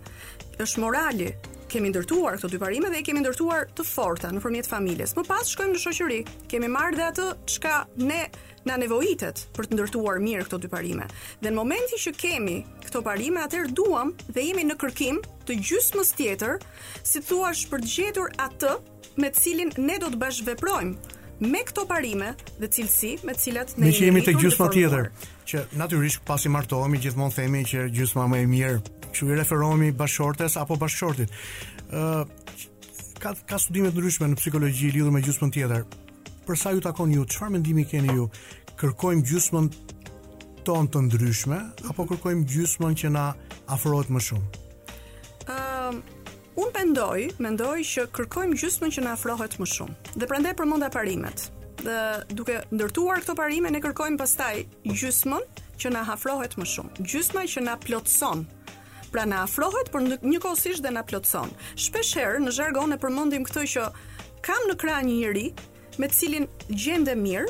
[0.66, 1.30] është morali,
[1.70, 5.12] kemi ndërtuar këto dy parime dhe i kemi ndërtuar të forta nëpërmjet familjes.
[5.16, 8.22] Më pas shkojmë në shoqëri, kemi marrë dhe atë çka ne
[8.68, 11.06] na nevojitet për të ndërtuar mirë këto dy parime.
[11.44, 16.12] Dhe në momenti që kemi këto parime, atëherë duam dhe jemi në kërkim të gjysmës
[16.18, 16.58] tjetër,
[17.06, 18.74] si thua, për të gjetur atë
[19.20, 23.74] me të cilin ne do të bashkëveprojmë me këto parime dhe cilësi me të cilat
[23.78, 25.06] ne jemi të gjysma tjetër
[25.48, 28.80] që natyrisht pasi martohemi gjithmonë themi që gjysma më e mirë
[29.18, 31.30] që i referohemi bashortes apo bashortit.
[31.92, 32.26] ë
[33.22, 35.82] ka ka studime të ndryshme në psikologji lidhur me gjysmën tjetër.
[36.46, 38.28] Për sa ju takon ju, çfarë mendimi keni ju?
[38.78, 39.66] Kërkojmë gjysmën
[40.64, 41.58] ton të ndryshme
[41.90, 43.26] apo kërkojmë gjysmën që na
[43.66, 44.48] afrohet më shumë?
[45.48, 46.16] ë uh,
[46.58, 49.94] Un pendoj, mendoj që kërkojmë gjysmën që na afrohet më shumë.
[50.18, 51.98] Dhe prandaj përmenda parimet dhe
[52.34, 55.42] duke ndërtuar këto parime ne kërkojmë pastaj gjysmën
[55.78, 58.42] që na afrohet më shumë, gjysma që na plotson
[59.08, 60.42] pra na afrohet por një
[60.84, 61.50] dhe na plotson.
[61.76, 63.86] Shpesh herë në jargon e përmendim këtë që
[64.48, 67.48] kam në krah një njerëz me të cilin gjem dhe mirë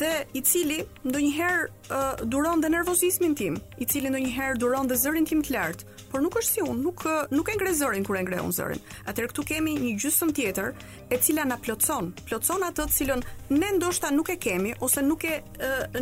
[0.00, 5.28] dhe i cili ndonjëherë uh, duron dhe nervozizmin tim, i cili ndonjëherë duron dhe zërin
[5.30, 7.02] tim të lartë, por nuk është si unë, nuk
[7.34, 8.82] nuk e ngre zërin kur e ngre unë zërin.
[9.10, 10.72] Atëherë këtu kemi një gjysmë tjetër
[11.12, 13.24] e cila na plotson, plotson atë të cilën
[13.56, 15.40] ne ndoshta nuk e kemi ose nuk e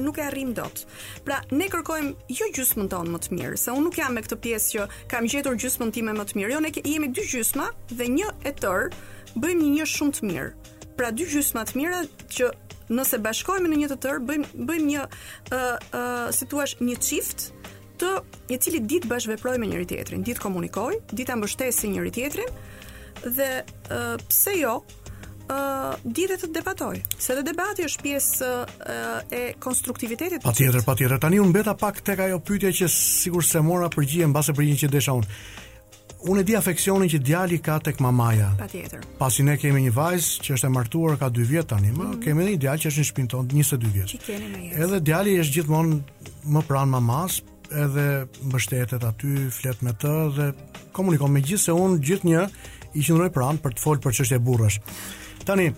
[0.00, 0.84] nuk e arrim dot.
[1.26, 4.40] Pra ne kërkojmë jo gjysmën tonë më të mirë, se unë nuk jam me këtë
[4.46, 6.52] pjesë që kam gjetur gjysmën time më të mirë.
[6.54, 8.88] Jo ne jemi dy gjysma dhe një e tër
[9.34, 10.52] bëjmë një, një shumë të mirë.
[10.98, 12.04] Pra dy gjysma të mira
[12.36, 12.52] që
[12.94, 15.60] nëse bashkohemi në një të tër bëjmë bëjmë një ë uh, ë
[15.96, 17.46] uh, si thua një çift
[18.00, 18.10] të
[18.50, 22.12] një cili ditë bashkë veproj me njëri tjetrin, ditë komunikoj, ditë të mbështesë si njëri
[22.14, 22.52] tjetrin
[23.24, 25.58] dhe e, pse jo, e,
[26.18, 29.00] ditë të debatoj, se dhe debati është pjesë e,
[29.38, 30.42] e konstruktivitetit.
[30.44, 33.62] Pa tjetër, pa tjetër, tani unë beta pak të ka jo pytje që sigur se
[33.64, 35.38] mora për gjien, base për që desha unë.
[36.24, 38.46] Unë e di afeksionin që djali ka tek mamaja.
[38.56, 39.02] Patjetër.
[39.18, 42.14] Pasi ne kemi një vajzë që është e martuar ka 2 vjet tani, më mm.
[42.24, 44.14] kemi një djalë që është në shpinë tonë 22 vjet.
[44.24, 45.98] Ç'i më Edhe djali është gjithmonë
[46.56, 50.48] më pranë mamas, edhe mbështetet aty, flet me të dhe
[50.96, 52.44] komunikon me gjithë se unë gjithë një
[52.98, 54.78] i qëndroj pranë për të folë për çështje burrash.
[55.44, 55.70] Tani,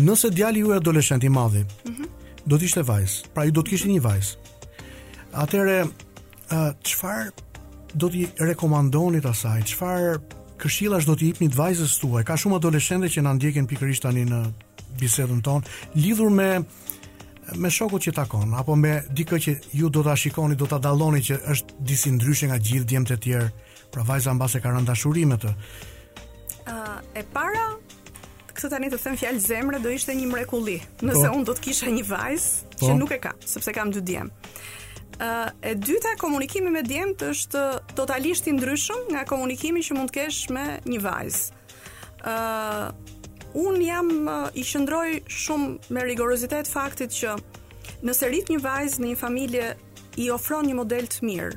[0.00, 2.08] nëse djali ju e adoleshent i madhi, mm -hmm.
[2.46, 4.36] do t'ishte vajzë, pra ju do t'kishtë një vajzë.
[5.32, 5.86] Atere,
[6.86, 7.32] qëfar uh,
[7.94, 10.18] do t'i rekomandonit asaj, qëfar
[10.58, 14.24] këshillash do t'i jepni të vajzës tuaj, ka shumë adoleshente që në ndjekin pikërisht tani
[14.24, 14.40] në
[15.00, 16.64] bisedën tonë, lidhur me
[17.58, 21.20] me shokut që takon apo me dikë që ju do ta shikoni, do ta dalloni
[21.24, 23.48] që është disi ndryshe nga gjithë djemtë e tjerë,
[23.94, 25.52] pra vajza mbase ka rënë dashuri me të.
[25.54, 27.64] Ë uh, e para
[28.54, 30.78] këtë tani të them fjalë zemre do ishte një mrekulli.
[30.84, 31.08] Po.
[31.10, 32.86] Nëse unë do të kisha një vajzë po.
[32.88, 34.30] që nuk e ka, sepse kam dy djem.
[35.18, 37.64] Ë e dyta komunikimi me djemt është
[37.94, 41.62] totalisht i ndryshëm nga komunikimi që mund të kesh me një vajzë.
[42.24, 42.38] Ë
[43.54, 44.10] un jam
[44.54, 47.36] i qendroj shumë me rigorozitet faktit që
[48.04, 49.68] nëse rit një vajzë në një familje
[50.20, 51.52] i ofron një model të mirë,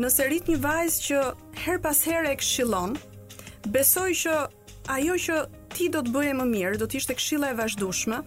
[0.00, 1.20] nëse rit një vajzë që
[1.66, 2.96] her pas here e këshillon,
[3.74, 4.38] besoj që
[4.96, 5.38] ajo që
[5.76, 8.22] ti do të bëje më mirë do të ishte këshilla e vazhdueshme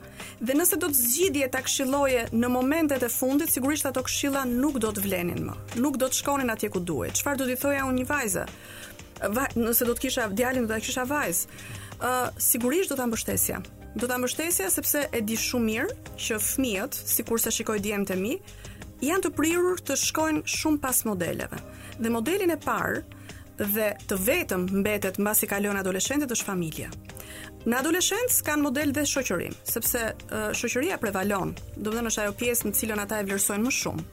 [0.45, 4.78] dhe nëse do të zgjidhje ta këshilloje në momentet e fundit, sigurisht ato këshilla nuk
[4.84, 7.17] do të vlenin më, nuk do të shkonin atje ku duhet.
[7.17, 8.45] Çfarë do t'i thoja unë një vajze?
[9.34, 11.62] Va, nëse do të kisha djalin do ta kisha vajzë
[12.04, 13.62] uh, sigurisht do ta mbështesja.
[14.00, 18.36] Do ta mbështesja sepse e di shumë mirë që fëmijët, sikurse shikoj djemtë e mi,
[19.04, 21.60] janë të prirur të shkojnë shumë pas modeleve.
[22.00, 23.04] Dhe modelin e parë
[23.60, 26.92] dhe të vetëm mbetet mbasi kalon adoleshentët është familja.
[27.68, 32.76] Në adoleshencë kanë model dhe shoqërim, sepse uh, shoqëria prevalon, do është ajo pjesë në
[32.80, 34.06] cilën ata e vlerësojnë më shumë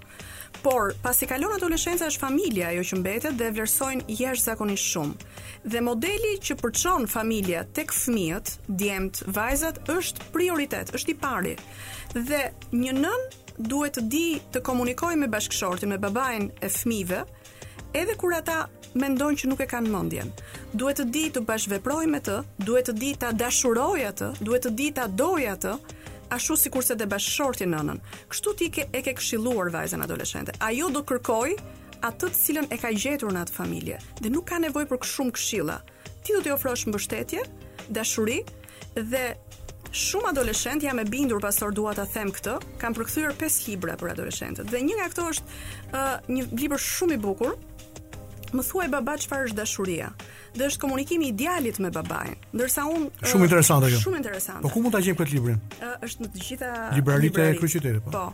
[0.62, 5.30] por pasi kalon adoleshenca është familja ajo që mbetet dhe vlerësojnë jashtëzakonisht shumë.
[5.72, 11.54] Dhe modeli që përçon familja tek fëmijët, djemt, vajzat është prioritet, është i pari.
[12.16, 12.42] Dhe
[12.72, 13.26] një nën
[13.72, 17.22] duhet të di të komunikojë me bashkëshortin, me babain e fëmijëve,
[17.96, 18.66] edhe kur ata
[18.96, 20.32] mendojnë që nuk e kanë mendjen.
[20.76, 24.74] Duhet të di të bashkëveproj me të, duhet të di ta dashuroj atë, duhet të
[24.78, 25.76] di ta doj atë,
[26.30, 27.98] ashtu sikur se dhe bashorti nënën.
[28.32, 30.54] Kështu ti ke e ke këshilluar vajzën adoleshente.
[30.62, 31.56] Ajo do kërkoj
[32.04, 35.34] atë të cilën e ka gjetur në atë familje dhe nuk ka nevojë për shumë
[35.36, 35.78] këshilla.
[36.26, 37.44] Ti do t'i ofrosh mbështetje,
[37.94, 38.42] dashuri
[38.96, 39.26] dhe
[39.96, 44.10] Shumë adoleshentë jam e bindur pastor dua ta them këtë, kam përkthyer 5 libra për
[44.12, 45.60] adoleshentët dhe një nga këto është
[45.92, 47.54] uh, një libër shumë i bukur.
[48.52, 50.10] Më thuaj baba çfarë është dashuria?
[50.58, 52.36] dhe është komunikimi i djalit me babain.
[52.52, 54.00] Ndërsa un Shumë uh, interesante kjo.
[54.04, 54.62] Shumë interesante.
[54.64, 55.60] Po ku mund ta gjejmë këtë librin?
[55.76, 58.14] Uh, është në të gjitha libraritë e kryqëzitit, po.
[58.14, 58.24] Po.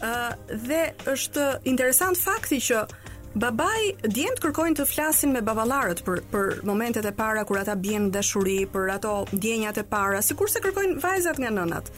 [0.00, 0.82] Ë uh, dhe
[1.14, 2.84] është interesant fakti që
[3.30, 8.08] Babai djemt kërkojnë të flasin me baballarët për për momentet e para kur ata bien
[8.10, 11.92] dashuri, për ato ndjenjat e para, sikurse kërkojnë vajzat nga nënat.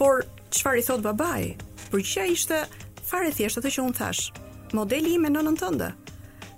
[0.00, 1.52] Por çfarë i thot babai?
[1.92, 2.62] Përgjigjja ishte
[3.10, 4.30] fare thjesht ato që un thash.
[4.72, 5.90] Modeli i me nënën tënde.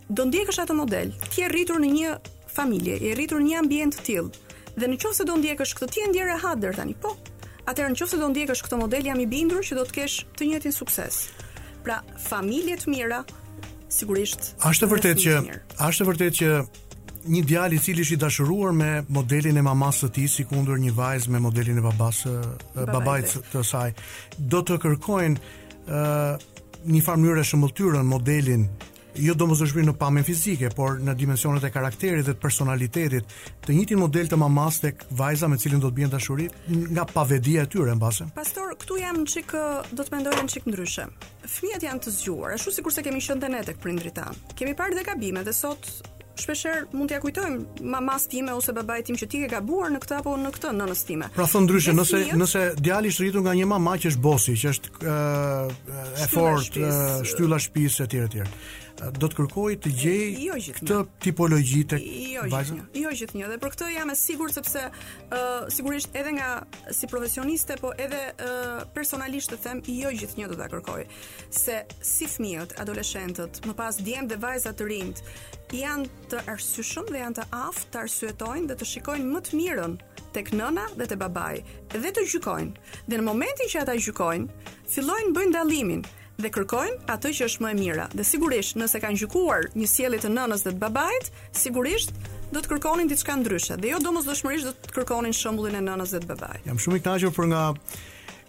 [0.06, 1.10] Do ndjekësh atë model.
[1.34, 2.14] Ti rritur në një
[2.54, 4.28] familje, i rritur një ambient të tjil,
[4.76, 7.14] dhe në qoftë se do ndjek është këtë tjenë e hadër, thani, po,
[7.70, 9.96] atërë në qoftë se do ndjek është këtë model jam i bindur që do të
[9.98, 11.20] kesh të njëtin sukses.
[11.86, 13.22] Pra, familje të mira,
[13.92, 14.52] sigurisht...
[14.62, 15.38] Ashtë të vërtet që,
[15.88, 16.52] është vërtet që
[17.32, 21.28] një djali cili është i dashuruar me modelin e mamës së tij si një vajz
[21.28, 22.32] me modelin e babas së
[22.92, 23.92] babait të saj
[24.38, 25.36] do të kërkojnë
[25.86, 26.42] ë uh,
[26.84, 28.64] një farë mënyrë shëmbëtyrën modelin
[29.16, 33.24] jo do në pamin fizike, por në dimensionet e karakterit dhe të personalitetit
[33.66, 37.04] të njitin model të mamas të vajza me cilin do të bjën të shuri nga
[37.12, 38.30] pavedia e tyre, mbasë.
[38.34, 39.60] Pastor, këtu jam në qikë,
[39.92, 41.12] do të mendojnë në qikë ndryshem.
[41.44, 44.30] Fmijet janë të zgjuar, e shu si kurse kemi shën dhe ne të këpërindri ta.
[44.58, 45.92] Kemi parë dhe gabime dhe sot
[46.32, 50.14] Shpeshher mund t'ja kujtojmë mamas time ose babait tim që ti ke gabuar në këtë
[50.22, 51.26] apo në këtë nënës time.
[51.36, 54.54] Pra thon ndryshe, Nesimit, nëse nëse djali është rritur nga një mamë që është bosi,
[54.56, 55.10] që është
[56.24, 56.88] e fortë,
[57.28, 58.40] shtylla shtëpisë etj etj
[59.18, 61.98] do të kërkoj të gjej jo, jo këtë tipologji të
[62.34, 62.78] jo bazën?
[62.98, 66.50] Jo gjithnjë, jo, dhe për këtë jam e sigur sepse uh, sigurisht edhe nga
[66.94, 71.06] si profesioniste, po edhe uh, personalisht të them, jo gjithnjë do të kërkoj.
[71.50, 75.24] Se si fëmijët, adoleshentët, më pas djemtë dhe vajzat të rinjt
[75.72, 79.94] janë të arsyeshëm dhe janë të aftë të arsyetojnë dhe të shikojnë më të mirën
[80.36, 81.62] tek nëna dhe te babai
[81.94, 82.92] dhe të gjykojnë.
[83.08, 86.04] Dhe në momentin që ata gjykojnë, fillojnë bëjnë dallimin
[86.42, 88.06] dhe kërkojnë atë që është më e mira.
[88.18, 91.28] Dhe sigurisht, nëse kanë gjykuar një sjellje të nënës dhe të babait,
[91.62, 92.14] sigurisht
[92.52, 93.78] do të kërkonin diçka ndryshe.
[93.80, 96.64] Dhe jo domosdoshmërisht do të kërkonin shembullin e nënës dhe të babait.
[96.68, 97.62] Jam shumë i kënaqur për nga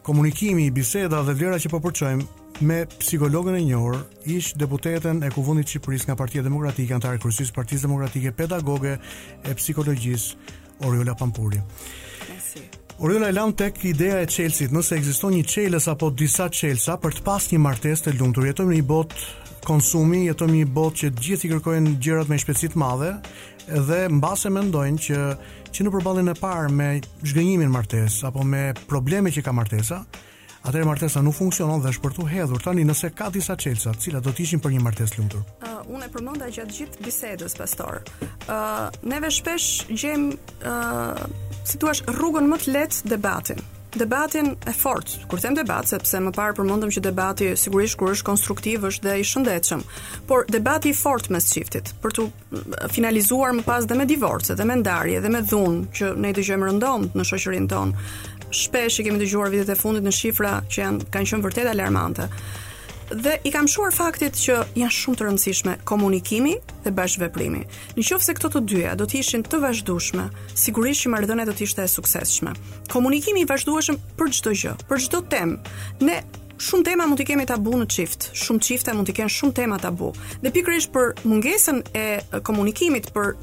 [0.07, 5.67] komunikimi, biseda dhe vlera që po përçojmë me psikologën e njohur, ish deputeten e Kuvendit
[5.69, 8.97] të Shqipërisë nga Partia Demokratike, antar kryesis Partisë Demokratike, pedagoge
[9.41, 11.61] e psikologjisë Oriola Pampuri.
[13.03, 17.17] Oriola e lanë tek ideja e qelsit, nëse ekziston një qeles apo disa qelsa për
[17.17, 19.11] të pas një martes të lumëtur, jetëm një bot
[19.67, 23.09] konsumi, jetëm një bot që gjithë i kërkojnë gjërat me shpesit madhe,
[23.89, 25.19] dhe mbase mendojnë që
[25.75, 26.89] që në përballjen e parë me
[27.27, 29.99] zhgënjimin martesë apo me problemet që ka martesa,
[30.63, 32.63] atëherë martesa nuk funksionon dhe është për tu hedhur.
[32.63, 35.43] Tani nëse ka disa çelësa, cilat do të ishin për një martesë lumtur?
[35.63, 37.99] Uh, unë e përmenda gjatë gjithë bisedës pastor.
[38.47, 44.47] Ë uh, neve shpesh gjejmë ë uh, si thua rrugën më të lehtë debatin debatin
[44.65, 48.87] e fort, kur them debat, sepse më parë përmëndëm që debati sigurisht kur është konstruktiv
[48.89, 49.83] është dhe i shëndetshëm,
[50.31, 54.65] por debati i fort mes qiftit, për të finalizuar më pas dhe me divorce, dhe
[54.65, 58.07] me ndarje, dhe me dhunë, që ne i dëgjojmë rëndom në shoqërinë tonë,
[58.63, 62.31] shpesh i kemi dëgjuar vitet e fundit në shifra që janë, kanë qenë vërtet alarmante,
[63.13, 67.59] dhe i kam shuar faktit që janë shumë të rëndësishme komunikimi dhe bashkëveprimi.
[67.97, 70.25] Nëse këto të dyja do të ishin të vazhdueshme,
[70.57, 72.55] sigurisht që marrëdhënia do të ishte e suksesshme.
[72.91, 75.77] Komunikimi i vazhdueshëm për çdo gjë, për çdo temë.
[76.09, 76.23] Ne
[76.63, 78.27] Shumë tema mund të kemi tabu në çift.
[78.39, 80.11] Shumë çifte mund të kenë shumë tema tabu.
[80.45, 82.05] Dhe pikërisht për mungesën e
[82.45, 83.33] komunikimit për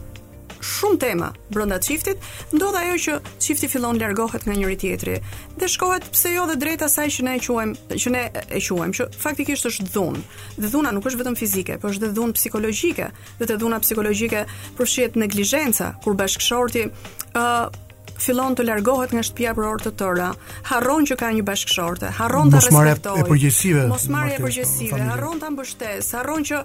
[0.60, 2.18] shumë tema brenda çiftit,
[2.52, 5.16] ndodh ajo që çifti fillon largohet nga njëri tjetri
[5.60, 8.94] dhe shkohet pse jo dhe drejt asaj që ne e quajmë, që ne e quajmë,
[9.00, 10.22] që faktikisht është dhunë.
[10.60, 13.10] Dhe dhuna nuk është vetëm fizike, por është dhe dhunë psikologjike.
[13.40, 14.44] Dhe të dhuna psikologjike
[14.78, 17.78] përfshihet neglizhenca kur bashkëshorti ë uh,
[18.20, 20.30] fillon të largohet nga shtëpia për orë të tëra,
[20.68, 26.10] harron që ka një bashkëshorte, harron të respektojë, mos marrë e përgjësive, harron ta ambështes,
[26.18, 26.58] harron që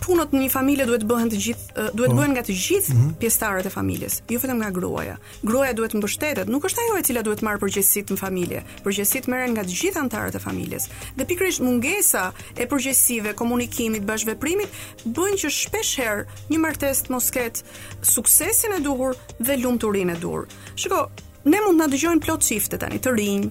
[0.00, 2.16] punët në një familje duhet bëhen të gjithë duhet po.
[2.18, 3.12] bëhen nga të gjithë mm -hmm.
[3.20, 5.16] pjesëtarët e familjes, jo vetëm nga gruaja.
[5.42, 8.60] Gruaja duhet të mbështetet, nuk është ajo e cila duhet marrë përgjegjësitë në familje.
[8.84, 10.88] Përgjegjësitë merren nga të gjithë anëtarët e familjes.
[11.16, 14.68] Dhe pikërisht mungesa e përgjegjësive, komunikimit, bashkëveprimit
[15.16, 17.60] bëjnë që shpeshherë një martesë të mos ketë
[18.02, 20.46] suksesin e duhur dhe lumturinë e duhur.
[20.76, 21.06] Shikoj,
[21.44, 23.44] ne mund të na dëgjojnë plot çifte tani, të rinj,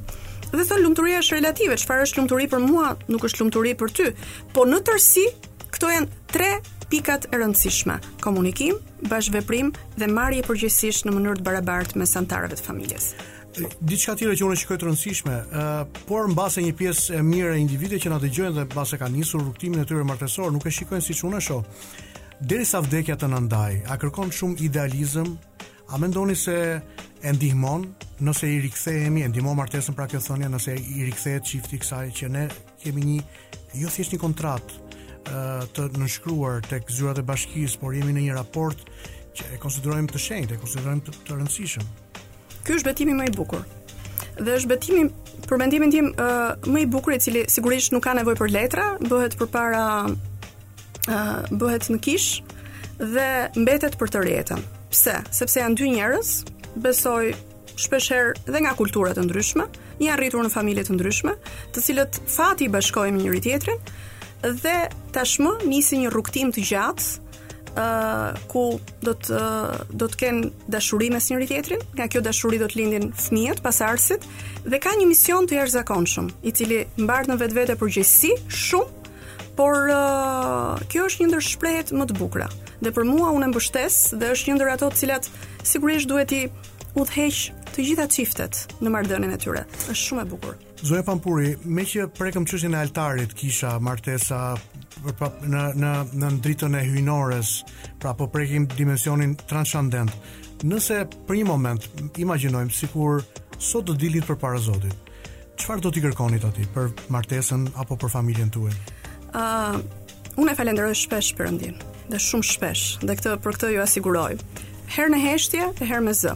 [0.54, 4.08] dhe thon lumturia është relative, çfarë është lumturi për mua nuk është lumturi për ty.
[4.54, 5.26] Po në tërësi,
[5.76, 6.48] Këto janë tre
[6.88, 8.78] pikat e rëndësishme: komunikim,
[9.12, 13.10] bashkëveprim dhe marrje përgjegjësisht në mënyrë të barabartë mes antarëve të familjes.
[13.84, 15.66] Diçka tjetër që unë shikoj të rëndësishme, ë
[16.08, 19.44] por mbase një pjesë e mirë e individëve që na dëgjojnë dhe mbase kanë nisur
[19.44, 21.84] rrugtimin e tyre martesor, nuk e shikojnë siç unë e shoh.
[22.54, 25.28] Deri sa vdekja të nëndaj, a kërkon shumë idealizëm,
[25.92, 26.56] a mendoni se
[27.20, 27.84] e ndihmon
[28.24, 32.32] nëse i rikthehemi, e ndihmon martesën pra kjo thënia nëse i rikthehet çifti kësaj që
[32.32, 32.48] ne
[32.84, 33.20] kemi një
[33.84, 34.85] jo thjesht një kontratë,
[35.26, 38.84] të nënshkruar tek zyrat e bashkisë, por jemi në një raport
[39.36, 41.90] që e konsiderojmë të shenjtë, e konsiderojmë të, të rëndësishëm.
[42.66, 43.66] Ky është betimi më i bukur.
[44.40, 45.10] Dhe është betimi
[45.48, 46.10] për mendimin tim
[46.74, 51.90] më i bukur i cili sigurisht nuk ka nevojë për letra, bëhet përpara uh, bëhet
[51.92, 52.42] në kish
[53.00, 53.28] dhe
[53.60, 54.64] mbetet për të rjetën.
[54.94, 55.18] Pse?
[55.36, 56.34] Sepse janë dy njerëz,
[56.84, 57.34] besoj
[57.82, 59.66] shpeshherë dhe nga kultura të ndryshme,
[60.00, 61.34] janë rritur në familje të ndryshme,
[61.76, 62.82] të cilët fati me
[63.20, 63.82] njëri tjetrin,
[64.44, 64.80] dhe
[65.16, 67.24] tashmë nisi një rrugtim të gjatë
[67.76, 72.56] Uh, ku do të uh, do të kenë dashuri me njëri tjetrin, nga kjo dashuri
[72.62, 74.24] do të lindin fëmijët pas arsit
[74.64, 79.12] dhe ka një mision të jashtëzakonshëm, i cili mbart në vetvete përgjegjësi shumë,
[79.60, 82.48] por uh, kjo është një ndër shprehet më të bukura.
[82.80, 85.28] Dhe për mua unë mbështes dhe është një ndër ato të cilat
[85.74, 86.46] sigurisht duhet i
[86.96, 87.44] udhëheq
[87.76, 89.66] të gjitha çiftet në marrëdhënien e tyre.
[89.90, 90.56] Është shumë e bukur.
[90.84, 94.42] Zoe Pampuri, me që prekëm qështje në altarit, kisha, martesa,
[95.08, 97.52] pra, në, në, në ndritën e hynores,
[98.02, 100.12] pra po prekim dimensionin transcendent,
[100.68, 101.00] nëse
[101.30, 101.88] për një moment,
[102.20, 103.24] imaginojmë, si kur
[103.58, 104.96] sot do dilit për para zotit,
[105.62, 108.76] qëfar do t'i kërkonit ati për martesën apo për familjen të uen?
[109.36, 109.80] Uh,
[110.42, 114.34] unë e falenderoj shpesh për ndinë, dhe shumë shpesh, dhe këtë, për këtë ju asiguroj.
[114.92, 116.36] Herë në heshtje, dhe herë me zë.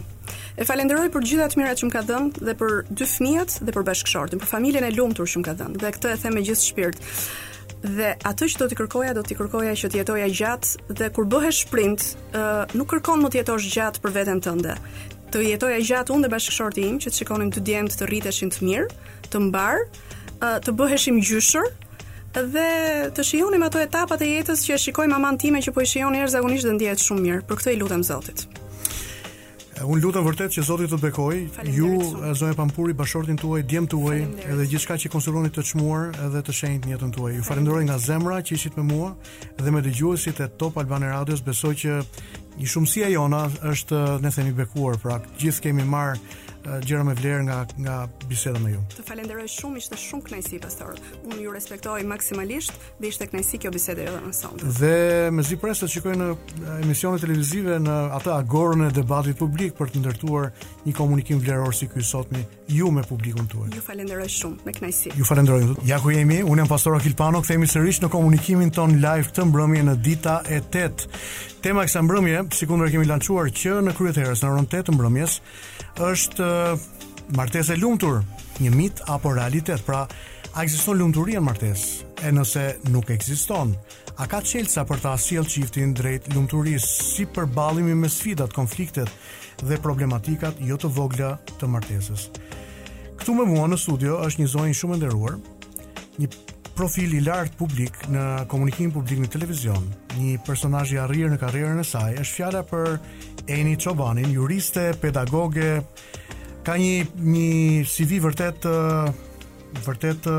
[0.60, 3.72] E falenderoj për gjitha të mirat që më ka dhënë dhe për dy fëmijët dhe
[3.72, 5.78] për bashkëshortin, për familjen e lumtur që më ka dhënë.
[5.80, 6.98] Dhe këtë e them me gjithë shpirt.
[7.96, 11.28] Dhe atë që do t'i kërkoja, do t'i kërkoja që të jetoja gjatë dhe kur
[11.32, 12.04] bëhesh print,
[12.76, 14.76] nuk kërkon më të jetosh gjatë për veten tënde.
[15.32, 18.68] Të jetoja gjatë unë dhe bashkëshorti im që të shikonim të djemt të rriteshin të
[18.68, 18.92] mirë,
[19.32, 19.86] të mbar,
[20.60, 21.72] të bëheshim gjyshur
[22.36, 22.68] dhe
[23.16, 26.12] të shijonim ato etapat e jetës që e shikoj mamën time që po i shijon
[26.20, 27.44] njerëz zakonisht dhe ndihet shumë mirë.
[27.48, 28.50] Për këtë i lutem Zotit.
[29.80, 31.36] Un lutem vërtet që Zoti të bekoj,
[31.72, 32.02] ju
[32.36, 34.18] Zoja Pampuri, bashortin tuaj, djem tuaj,
[34.52, 37.32] edhe gjithçka që konsuroni të çmuar edhe të shenjtë në jetën tuaj.
[37.38, 39.14] Ju falenderoj nga zemra që ishit me mua
[39.58, 41.96] dhe me dëgjuesit e Top Albane Radios, besoj që
[42.58, 46.20] një shumësia jona është ne themi bekuar, pra gjithë kemi marr
[46.84, 47.94] gjëra me vlerë nga nga
[48.28, 48.80] biseda me ju.
[48.92, 50.98] Të falenderoj shumë, ishte shumë kënaqësi pastor.
[51.28, 54.70] Unë ju respektoj maksimalisht dhe ishte kënaqësi kjo bisedë edhe më sonte.
[54.78, 56.28] Dhe me zi presë të shikoj në
[56.84, 60.50] emisione televizive në atë agorën e debatit publik për të ndërtuar
[60.86, 63.72] një komunikim vlerësor si ky sot me ju me publikun tuaj.
[63.76, 65.14] Ju falenderoj shumë me kënaqësi.
[65.16, 65.78] Ju falenderoj.
[65.88, 69.48] Ja ku jemi, unë jam pastor Akil Pano, kthehemi sërish në komunikimin ton live këtë
[69.48, 71.08] mbrëmje në dita e 8.
[71.60, 75.34] Tema e kësaj mbrëmje, kemi lançuar që në kryeterës në orën 8 të mbrëmjes,
[76.00, 76.46] është
[77.36, 78.22] martesë e lumtur,
[78.60, 79.82] një mit apo realitet?
[79.86, 80.04] Pra,
[80.54, 82.06] a ekziston lumturia në martesë?
[82.26, 83.74] E nëse nuk ekziston,
[84.20, 89.12] a ka çelësa për ta sjellë çiftin drejt lumturisë si përballimi me sfidat, konfliktet
[89.64, 92.28] dhe problematikat jo të vogla të martesës?
[93.20, 95.38] Këtu me mua në studio është një zonjë shumë e nderuar,
[96.20, 96.30] një
[96.80, 99.82] profil i lartë publik në komunikim publik në televizion,
[100.16, 102.94] një personazh i arritur në karrierën e saj, është fjala për
[103.52, 105.74] Eni Çobanin, juriste, pedagoge,
[106.64, 108.64] ka një një CV vërtet
[109.84, 110.30] vërtet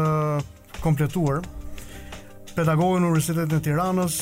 [0.82, 1.46] kompletuar.
[2.56, 4.18] Pedagoge në Universitetin e Tiranës,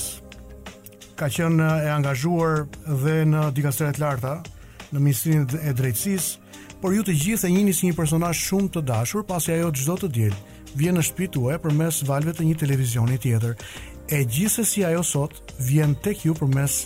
[1.19, 4.35] ka qenë e angazhuar dhe në dikasteret e larta,
[4.91, 6.51] në Ministrinë e Drejtësisë,
[6.83, 9.93] por ju të gjithë e njihni si një personazh shumë të dashur pasi ajo çdo
[9.95, 10.37] do të diel
[10.77, 13.55] vjen në shtëpi tuaj përmes valve të një televizioni tjetër.
[14.09, 16.83] E gjithsesi ajo sot vjen tek ju përmes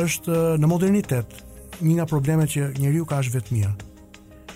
[0.02, 1.40] është në modernitet,
[1.82, 3.72] një nga problemet që njëriu ka është vetëmija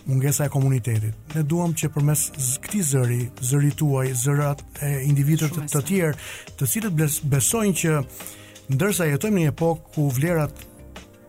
[0.07, 1.13] mungesa e komunitetit.
[1.35, 2.27] Ne duam që përmes
[2.63, 6.27] këtij zëri, zërit tuaj, zërat e individëve të, të tjerë,
[6.61, 7.95] të cilët besojnë që
[8.77, 10.63] ndërsa jetojmë në një epokë ku vlerat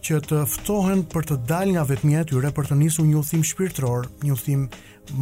[0.03, 3.43] që të ftohen për të dalë nga vetmia e tyre për të nisur një udhim
[3.43, 4.69] shpirtëror, një udhim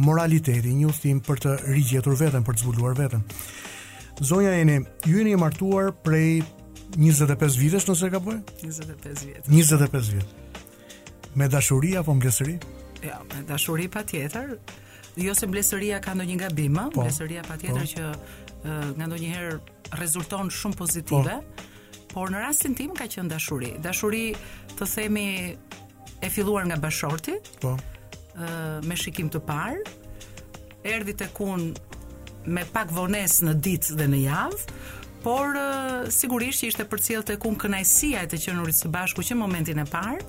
[0.06, 3.24] moraliteti, një udhim për të rigjetur veten, për të zbuluar veten.
[4.22, 6.40] Zonja jeni, ju jeni martuar prej
[6.96, 8.40] 25 vitesh nëse ka bërë?
[8.64, 9.48] 25 vjet.
[9.52, 11.16] 25 vjet.
[11.36, 12.54] Me dashuri apo mblesëri?
[13.04, 14.54] Ja, me dashuri patjetër.
[15.18, 17.92] Jo se mblesëria ka ndonjë gabim, po, mblesëria patjetër po.
[17.94, 21.36] që nga ndonjëherë rezulton shumë pozitive.
[21.36, 21.66] Po.
[22.08, 23.74] Por në rastin tim ka qenë dashuri.
[23.84, 24.30] Dashuri,
[24.78, 25.28] të themi,
[26.24, 27.36] e filluar nga bashorti.
[27.60, 27.76] Po.
[28.38, 29.84] Ë me shikim të parë,
[30.88, 31.68] erdhi të un
[32.48, 34.76] me pak vones në ditë dhe në javë,
[35.28, 39.20] por uh, sigurisht që ishte për cilë të kun kënajsia e të qënurit së bashku
[39.28, 40.22] që momentin e parë,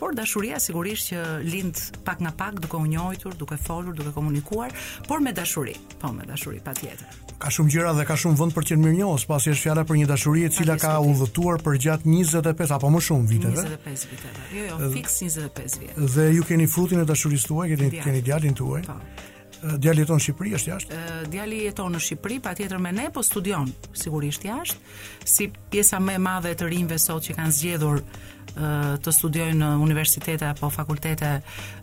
[0.00, 4.74] por dashuria sigurisht që lindë pak nga pak duke unjojtur, duke folur, duke komunikuar,
[5.06, 7.14] por me dashuri, po me dashuri pa tjetër.
[7.38, 10.00] Ka shumë gjëra dhe ka shumë vend për të qenë mirënjohës, pasi është fjala për
[10.02, 13.62] një dashuri e cila ka udhëtuar për gjatë 25 apo më shumë viteve.
[13.62, 14.50] 25 viteve.
[14.56, 16.02] Jo, jo, fiks 25 vjet.
[16.18, 18.84] Dhe ju keni frutin e dashurisë tuaj, keni keni djalin tuaj.
[18.90, 18.98] Po
[19.74, 20.98] djali jeton në Shqipëri është jashtë?
[21.30, 24.94] djali jeton në Shqipëri, patjetër me ne, po studion sigurisht jashtë,
[25.24, 28.02] si pjesa më e madhe e të rinjve sot që kanë zgjedhur
[29.04, 31.32] të studiojnë në universitete apo fakultete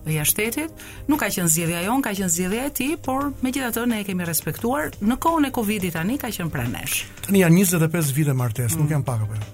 [0.09, 0.71] jashtë shtetit.
[1.11, 4.25] Nuk ka qenë zgjedhja jon, ka qenë zgjedhja e tij, por megjithatë ne e kemi
[4.25, 4.93] respektuar.
[5.01, 7.03] Në kohën e Covidit tani ka qenë pranë nesh.
[7.27, 8.81] Tani janë 25 vite martesë, mm.
[8.81, 9.51] nuk janë pak apo jo?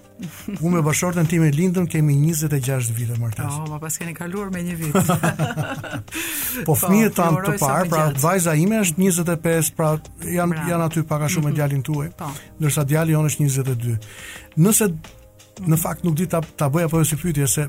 [0.59, 3.61] Unë me bashortën tim e lindën kemi 26 vite martesë.
[3.61, 4.97] Po, oh, ma pas keni kaluar me një vit.
[4.99, 9.75] Po, po fëmijët tan të parë, pra vajza ime është 25, mhm.
[9.77, 12.09] pra janë janë aty pak a shumë mm djalin tuaj.
[12.19, 12.33] Po.
[12.59, 14.01] Ndërsa djali jonë është 22.
[14.65, 14.89] Nëse
[15.69, 17.65] në fakt nuk di ta ta bëj apo jo si pyetje se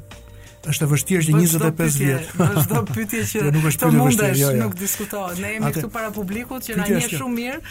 [0.71, 2.33] është e vështirë që 25 vjet.
[2.41, 3.47] Jo, është do pyetje që
[3.81, 5.39] të mundesh, jo, nuk diskutohet.
[5.41, 7.63] Ne jemi këtu para publikut që na njeh shumë mirë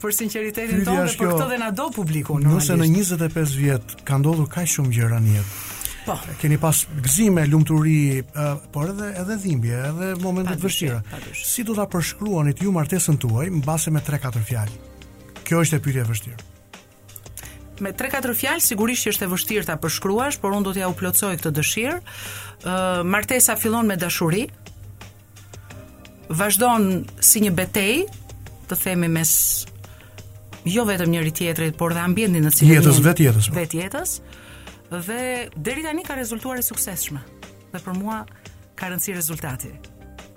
[0.00, 4.18] për sinqeritetin tonë dhe për këtë dhe na do publiku nëse në, 25 vjet ka
[4.22, 5.68] ndodhur kaq shumë gjëra në jetë
[6.00, 8.22] po keni pas gëzime, lumturi,
[8.72, 11.00] por edhe edhe dhimbje, edhe momente të vështira.
[11.36, 14.78] Si do ta përshkruani ti martesën tuaj mbase me 3-4 fjalë?
[15.44, 16.48] Kjo është e pyetja e vështirë.
[17.84, 20.96] Me 3-4 fjalë sigurisht që është e vështirë ta përshkruash, por unë do t'ja u
[20.98, 21.98] plotësoj këtë dëshirë.
[22.00, 24.46] Uh, martesa fillon me dashuri.
[26.32, 28.08] Vazhdon si një betejë,
[28.72, 29.36] të themi mes
[30.64, 33.48] jo vetëm njëri tjetrit, por dhe ambientin në cilin jetës vetë jetës.
[33.50, 33.56] Po.
[33.60, 34.12] Vetë jetës.
[34.90, 35.22] Dhe
[35.56, 37.20] deri tani ka rezultuar e suksesshme.
[37.72, 38.20] Dhe për mua
[38.76, 39.70] ka rëndësi rezultati.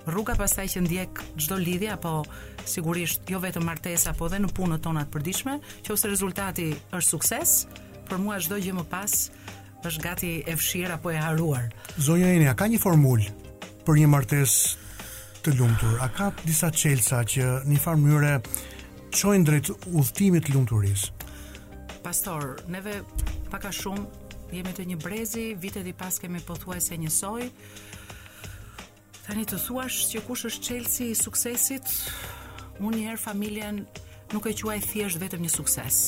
[0.04, 2.22] Rruga pastaj që ndjek çdo lidhje apo
[2.68, 7.54] sigurisht jo vetëm martesa, apo edhe në punën tona të përditshme, qoftë rezultati është sukses,
[8.10, 9.14] për mua çdo gjë më pas
[9.84, 11.70] është gati e fshir apo e haruar.
[12.00, 13.24] Zonja Enia, ka një formul
[13.84, 14.76] për një martesë
[15.44, 15.98] të lumtur?
[16.04, 18.36] A ka disa çelësa që në një farë
[19.14, 19.68] qojnë drejt
[20.50, 21.10] të lumturisë.
[22.04, 22.96] Pastor, neve
[23.52, 27.46] paka shumë jemi të një brezi, vitet i pas kemi pothuaj se njësoj.
[29.28, 31.88] Tani të thuash që kush është qelësi i suksesit,
[32.82, 33.84] unë njëherë familjen
[34.34, 36.00] nuk e quaj thjesht vetëm një sukses.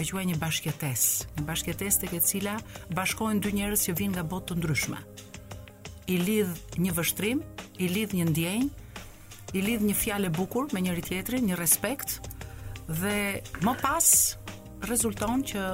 [0.00, 2.54] E quaj një bashkjetes, një bashkjetes të ke cila
[2.94, 5.02] bashkojnë dy njerës që vinë nga botë të ndryshme.
[6.14, 7.42] I lidh një vështrim,
[7.82, 8.70] i lidh një ndjenjë,
[9.52, 12.20] i lidh një fjalë bukur me njëri tjetrin, një respekt
[12.88, 14.06] dhe më pas
[14.88, 15.64] rezulton që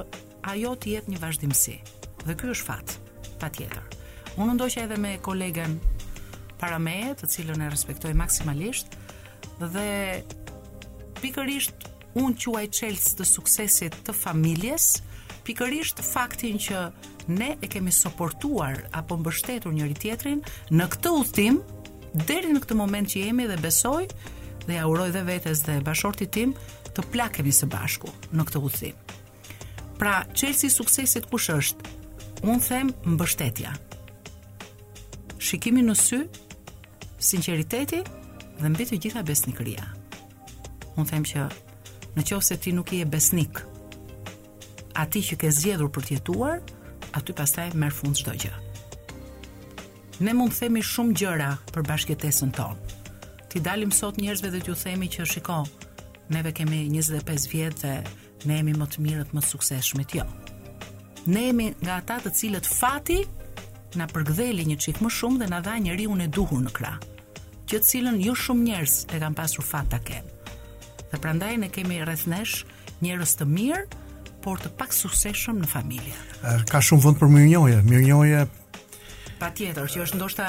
[0.51, 1.77] ajo të jetë një vazhdimsi.
[2.25, 2.95] Dhe ky është fat,
[3.41, 3.97] patjetër.
[4.39, 5.77] Unë ndoqja edhe me kolegen
[6.59, 8.97] para meje, të cilën e respektoj maksimalisht
[9.59, 10.21] dhe
[11.21, 11.87] pikërisht
[12.19, 14.97] unë quaj çelës të suksesit të familjes,
[15.47, 16.83] pikërisht faktin që
[17.31, 20.41] ne e kemi soportuar apo mbështetur njëri tjetrin
[20.75, 21.59] në këtë uthtim
[22.13, 24.05] deri në këtë moment që jemi dhe besoj
[24.65, 26.53] dhe ja uroj dhe vetes dhe bashorti tim
[26.89, 28.97] të plakemi së bashku në këtë udhëtim.
[29.99, 31.97] Pra, çelësi i suksesit kush është?
[32.47, 33.73] Un them mbështetja.
[35.43, 36.21] Shikimi në sy,
[37.29, 38.01] sinqeriteti
[38.59, 39.87] dhe mbi të gjitha besnikëria.
[40.99, 41.45] Un them që
[42.15, 43.61] në qoftë se ti nuk je besnik,
[44.99, 46.61] aty që ke zgjedhur për të jetuar,
[47.15, 48.55] aty pastaj merr fund çdo gjë.
[50.19, 52.97] Ne mund të themi shumë gjëra për bashkëtesën tonë.
[53.49, 55.61] Ti dalim sot njerëzve dhe t'ju themi që shiko,
[56.35, 60.25] neve kemi 25 vjetë dhe ne jemi më të mirët, më të suksesshmit, jo.
[61.31, 63.21] Ne jemi nga ata të cilët fati
[63.95, 66.99] na përgdheli një çik më shumë dhe na dha unë e duhur në krah,
[67.71, 70.35] që të cilën jo shumë njerëz e kanë pasur fat ta kenë.
[71.13, 72.57] Dhe prandaj ne kemi rrëthnësh
[73.07, 73.85] njerëz të mirë,
[74.43, 76.15] por të pak suksesshëm në familje.
[76.43, 78.47] Er, ka shumë vend për mirënjohje, mirënjohje
[79.39, 80.45] Patjetër, që është ndoshta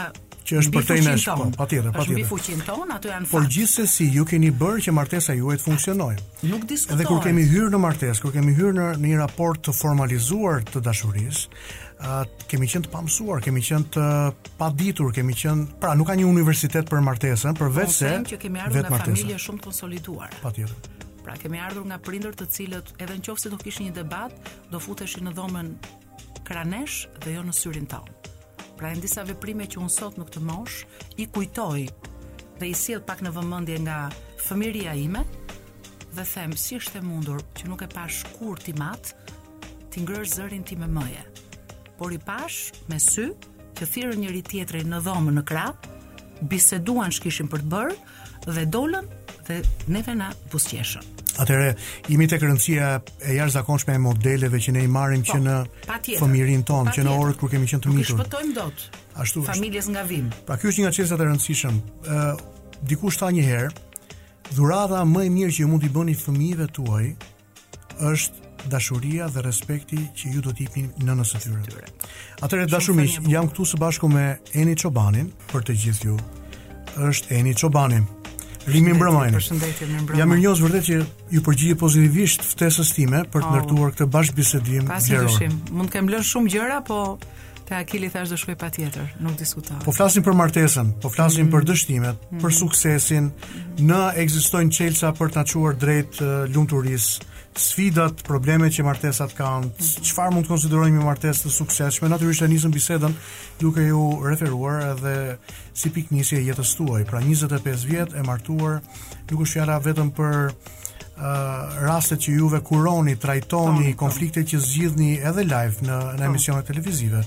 [0.50, 1.50] që është për të na shkon.
[1.54, 2.00] Patjetër, patjetër.
[2.00, 3.34] Është bifuqin ton, ato janë fakt.
[3.34, 6.24] Por gjithsesi ju keni bërë që martesa juaj të funksionojë.
[6.50, 6.96] Nuk diskutoj.
[6.96, 10.82] Edhe kur kemi hyrë në martesë, kur kemi hyrë në një raport të formalizuar të
[10.88, 11.44] dashurisë,
[12.00, 14.06] uh, kemi qenë të pamësuar, kemi qenë të
[14.58, 18.62] paditur, kemi qenë, pra nuk ka një universitet për martesën, për vetë se që kemi
[18.64, 19.20] ardhur në martesa.
[19.20, 20.34] familje shumë konsoliduara.
[20.40, 21.06] Patjetër.
[21.24, 24.32] Pra kemi ardhur nga prindër të cilët edhe nëse do kishin një debat,
[24.72, 25.68] do futeshin në dhomën
[26.48, 28.29] kranesh dhe jo në syrin tonë
[28.80, 30.78] pra e disa veprime që unë sot nuk të mosh,
[31.20, 31.82] i kujtoj
[32.56, 33.96] dhe i sjell pak në vëmendje nga
[34.46, 35.20] fëmiria ime
[36.16, 39.12] dhe them si është e mundur që nuk e pash kur ti mat
[39.92, 41.26] ti ngërë zërin ti me mëje
[41.98, 43.28] por i pash me sy
[43.76, 45.90] që thirrën njëri tjetrin në dhomën në krah
[46.48, 47.96] biseduan shkishin për të bërë
[48.48, 49.12] dhe dolën
[49.50, 51.02] dhe neve na busqeshën.
[51.40, 51.74] Atëre,
[52.12, 52.88] jemi tek rëndësia
[53.24, 57.14] e jashtëzakonshme e modeleve që ne i marrim po, që në fëmirin ton, që në
[57.16, 58.16] orët kur kemi qenë të mitur.
[58.16, 58.82] Nuk i shpëtojmë dot.
[59.22, 59.42] Ashtu.
[59.48, 60.28] Familjes nga vim.
[60.46, 61.78] Pra ky është një nga çështat e rëndësishëm.
[62.04, 62.44] ë uh,
[62.90, 63.70] Dikush tha një herë,
[64.56, 67.06] dhurata më e mirë që ju mund t'i bëni fëmijëve tuaj
[68.10, 71.84] është dashuria dhe respekti që ju do t'jepni nënës së tyre.
[72.44, 76.16] Atëre dashur miq, jam këtu së bashku me Eni Çobanin për të gjithë ju.
[77.10, 78.04] Është Eni Çobanin.
[78.68, 79.38] Rimi mbrëmajnë.
[79.38, 80.20] Përshëndetje më mbrëmajnë.
[80.20, 80.96] Jam i vërtet që
[81.36, 83.52] ju përgjigje pozitivisht ftesës time për të oh.
[83.54, 84.88] ndërtuar këtë bashkëbisedim gjerë.
[84.90, 87.00] Pasi dyshim, mund të kem lënë shumë gjëra, po
[87.70, 89.76] te Akili thash do shkoj patjetër, nuk diskutoj.
[89.84, 92.56] Po flasim për martesën, po flasim mm për dështimet, për mhm.
[92.58, 93.28] suksesin,
[93.78, 97.16] mm në ekzistojnë çelësa për të çuar drejt eh, lumturisë.
[97.22, 99.68] Mm sfidat, problemet që martesat kanë,
[100.06, 102.08] çfarë mund të konsiderojmë një martesë të suksesshme.
[102.10, 103.14] Natyrisht e nisëm bisedën
[103.60, 105.14] duke ju referuar edhe
[105.76, 107.04] si pikë e jetës tuaj.
[107.10, 108.80] Pra 25 vjet e martuar,
[109.30, 115.12] nuk është fjala vetëm për uh, rastet që juve kuroni, trajtoni, tam, konflikte që zgjidhni
[115.20, 116.30] edhe live në në po.
[116.30, 117.24] emisione televizive,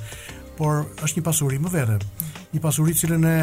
[0.57, 1.99] por është një pasuri më vete.
[2.53, 3.37] Një pasuri cilën ne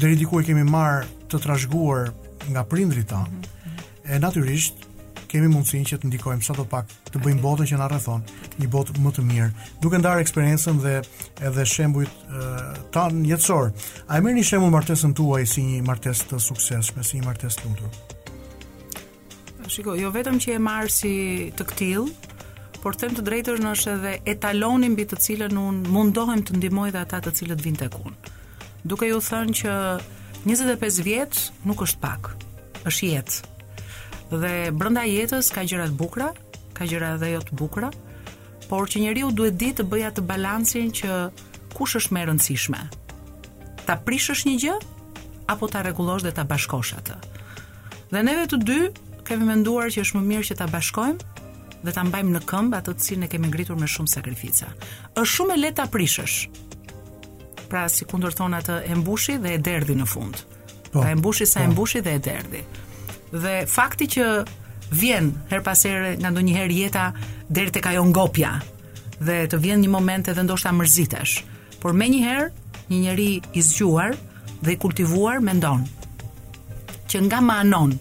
[0.00, 2.10] deri diku e kemi marrë të trashëguar
[2.52, 3.30] nga prindrit tanë.
[3.30, 3.78] Mhm.
[4.12, 4.82] E natyrisht
[5.34, 8.22] kemi mundësinë që të ndikojmë sa të pak të bëjmë botën që na rrethon
[8.62, 9.50] një botë më të mirë,
[9.82, 10.92] duke ndarë eksperiencën dhe
[11.48, 13.72] edhe shembujt tan jetësor.
[14.08, 17.98] A e merrni shembull martesën tuaj si një martesë të suksesshme, si një martesë lumtur?
[19.70, 21.14] Shiko, jo vetëm që e marr si
[21.58, 22.06] të ktill,
[22.82, 27.00] por them të drejtën është edhe etaloni mbi të cilën un mundohem të ndihmoj dhe
[27.00, 28.34] ata të cilët vinë tek unë.
[28.84, 29.74] Duke ju thënë që
[30.44, 32.30] 25 vjeç nuk është pak,
[32.86, 33.53] është jetë
[34.40, 36.30] dhe brenda jetës ka gjëra të bukura,
[36.74, 37.90] ka gjëra edhe jo të bukura,
[38.68, 41.18] por që njeriu duhet ditë të bëjë atë balancin që
[41.74, 42.80] kush është më e rëndësishme.
[43.84, 44.76] Ta prishësh një gjë
[45.52, 47.16] apo ta rregullosh dhe ta bashkosh atë.
[48.10, 48.78] Dhe neve të dy
[49.28, 51.32] kemi menduar që është më mirë që ta bashkojmë
[51.84, 54.70] dhe ta mbajmë në këmbë atë cilën e kemi ngritur me shumë sakrifica.
[55.20, 56.36] Është shumë e lehtë ta prishësh.
[57.68, 60.40] Pra si kundër atë e mbushi dhe e derdhi në fund.
[60.94, 62.62] Po, ta pra, e mbushi sa po, e mbushi dhe e derdhi
[63.34, 64.26] dhe fakti që
[64.94, 67.06] vjen her pas here nga ndonjëherë jeta
[67.50, 68.52] deri tek ajo ngopja
[69.20, 71.40] dhe të vjen një moment edhe ndoshta mërzitesh,
[71.82, 72.46] por më njëherë
[72.90, 74.14] një njeri i zgjuar
[74.64, 75.84] dhe i kultivuar mendon
[77.10, 77.96] që nga ma anon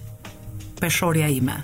[0.80, 1.58] peshorja ime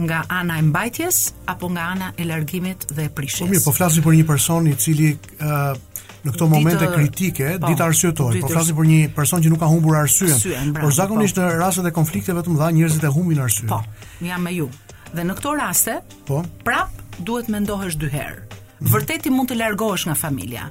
[0.00, 1.18] nga ana e mbajtjes
[1.52, 3.44] apo nga ana e largimit dhe e prishjes.
[3.44, 5.80] Po mirë, po flasim për një person i cili ë uh,
[6.26, 9.68] në këto momente kritike, ditë arsyetore, po, po flasim për një person që nuk ka
[9.70, 13.70] humbur arsyen, por zakonisht në rastet e konflikteve të mëdha njerëzit e humbin arsyen.
[13.72, 13.80] Po,
[14.26, 14.68] jam me ju.
[15.10, 15.96] Dhe në këto raste,
[16.28, 18.60] po, prap duhet mendohesh dy herë.
[18.90, 20.70] Vërtet i mund të largohesh nga familja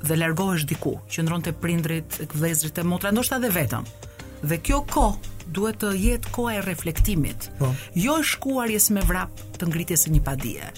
[0.00, 3.84] dhe largohesh diku, qëndron te prindrit, tek vëllezrit e motra, ndoshta edhe vetëm.
[4.48, 7.50] Dhe kjo kohë duhet të jetë koha e reflektimit.
[7.58, 7.68] Po.
[8.00, 10.70] Jo e shkuarjes me vrap të ngritjes së një padie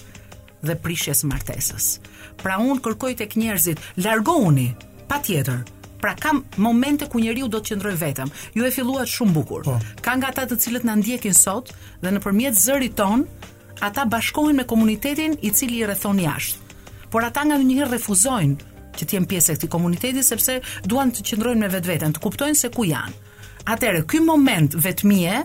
[0.63, 1.97] dhe prishjes martesës.
[2.41, 4.71] Pra unë kërkoj tek njerëzit, largohuni,
[5.11, 5.63] pa tjetër,
[6.03, 8.31] Pra kam momente ku njeriu do të qëndroj vetëm.
[8.57, 9.61] Ju e filluat shumë bukur.
[9.71, 9.77] Oh.
[10.03, 11.71] Ka nga ata të cilët na ndjekin sot
[12.03, 13.23] dhe nëpërmjet zërit ton,
[13.79, 16.59] ata bashkohen me komunitetin i cili i rrethon jashtë.
[17.07, 21.23] Por ata nga njëherë refuzojnë që të jenë pjesë e këtij komuniteti sepse duan të
[21.23, 23.15] qëndrojnë me vetveten, të kuptojnë se ku janë.
[23.71, 25.37] Atëherë, ky moment vetmie,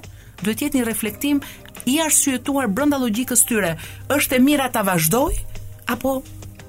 [0.42, 1.40] duhet të jetë një reflektim
[1.88, 3.74] i arsyetuar brenda logjikës tyre.
[4.12, 5.32] Është e mira ta vazhdoj
[5.90, 6.18] apo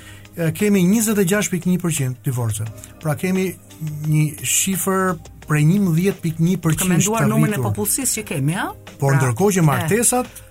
[0.54, 2.64] kemi 26.1% divorce.
[3.02, 3.48] Pra kemi
[3.80, 5.14] një shifër
[5.50, 8.68] prej 11.1% të menduar numrin e popullsisë që kemi, a?
[9.00, 10.44] Por pra, ndërkohë që martesat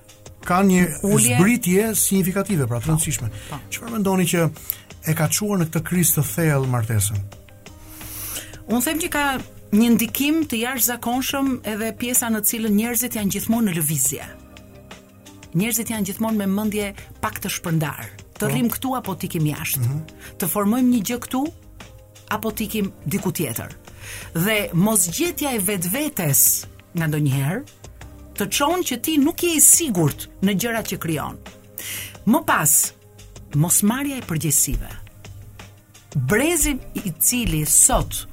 [0.48, 3.30] kanë një zbritje signifikative, pra të po, rëndësishme.
[3.50, 3.60] Po.
[3.72, 4.44] Çfarë mendoni që
[5.10, 7.22] e ka çuar në këtë krizë të thellë martesën?
[8.70, 9.24] Unë them që ka
[9.80, 14.28] një ndikim të jashtëzakonshëm edhe pjesa në cilën njerëzit janë gjithmonë në lëvizje.
[15.58, 16.92] Njerëzit janë gjithmonë me mendje
[17.24, 18.04] pak të shpërndar.
[18.40, 18.52] Të po.
[18.52, 19.86] rrim këtu apo të ikim jashtë?
[19.86, 20.36] Mm -hmm.
[20.40, 21.44] Të formojmë një gjë këtu
[22.36, 23.72] apo të ikim diku tjetër?
[24.34, 26.42] dhe mos gjetja e vetvetes
[26.98, 31.40] nga ndonjëherë të çon që ti nuk je i sigurt në gjërat që krijon.
[32.30, 32.74] Më pas,
[33.60, 34.90] mos marja e përgjegjësive.
[36.30, 38.24] Brezim i cili sot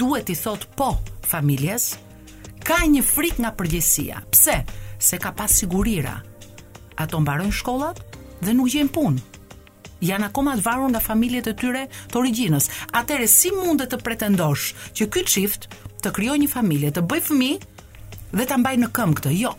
[0.00, 0.92] duhet i thot po
[1.30, 1.92] familjes
[2.66, 4.22] ka një frik nga përgjësia.
[4.32, 4.56] Pse?
[5.00, 6.18] Se ka pas sigurira.
[7.00, 8.00] Ato mbarojnë shkollat
[8.44, 9.29] dhe nuk gjenë punë
[10.04, 12.68] janë akoma të varur nga familjet e tyre të origjinës.
[12.96, 15.68] Atëherë si mund të pretendosh që ky çift
[16.04, 19.34] të krijojë një familje, të bëjë fëmijë dhe ta mbajë në këmbë këtë?
[19.42, 19.52] Jo,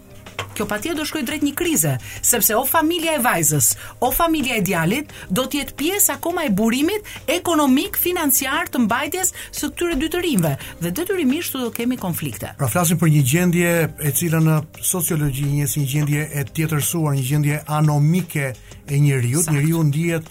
[0.56, 1.92] kjo patjetër do shkojë drejt një krize,
[2.26, 3.68] sepse o familja e vajzës,
[4.04, 9.34] o familja e djalit do të jetë pjesë akoma e burimit ekonomik, financiar të mbajtjes
[9.56, 12.54] së këtyre dy të rinve dhe detyrimisht do kemi konflikte.
[12.60, 13.74] Pra flasim për një gjendje
[14.10, 18.52] e cila në sociologji një si një gjendje e tjetërsuar, një gjendje anomike
[18.88, 20.30] e njeriu, njeriu ndihet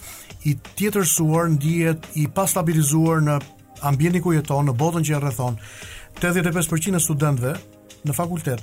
[0.49, 3.39] i tjetërsuar, ndihet i pastabilizuar në
[3.87, 5.57] ambientin ku jeton, në botën që e rrethon.
[6.21, 7.55] 85% e studentëve
[8.05, 8.61] në fakultet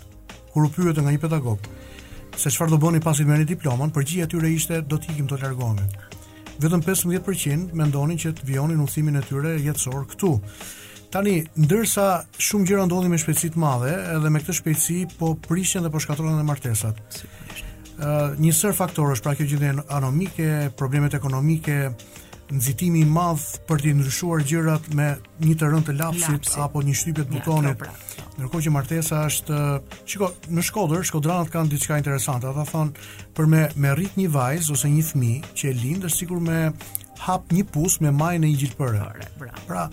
[0.58, 1.66] kur u pyetën nga një pedagog
[2.38, 5.34] se çfarë do bëni pasi merrni diplomën, përgjigjja e tyre ishte do të ikim do
[5.36, 5.82] të largohemi.
[6.62, 10.30] Vetëm 15% mendonin që të vijonin udhimin e tyre jetësor këtu.
[11.14, 12.06] Tani, ndërsa
[12.46, 16.02] shumë gjëra ndodhin me shpejtësi të madhe, edhe me këtë shpejtësi po prishin dhe po
[16.04, 17.00] shkatrohen edhe martesat.
[17.20, 17.66] Sigurisht.
[17.98, 21.78] Ë, uh, një sër faktorësh, pra kjo gjendje anomike, problemet ekonomike,
[22.48, 25.08] nxitimi i madh për të ndryshuar gjërat me
[25.44, 27.74] një të rënë të lapsit, apo një shtypje të butonit.
[27.74, 28.26] Ja, pra.
[28.38, 29.58] Ndërkohë që martesa është,
[30.08, 32.48] shiko, në Shkodër, Shkodranat kanë diçka interesante.
[32.48, 36.22] Ata thonë për me me rrit një vajzë ose një fëmijë që e lind është
[36.22, 36.62] sikur me
[37.26, 39.68] hap një pus me majën e një gjilpërë.
[39.68, 39.88] Pra,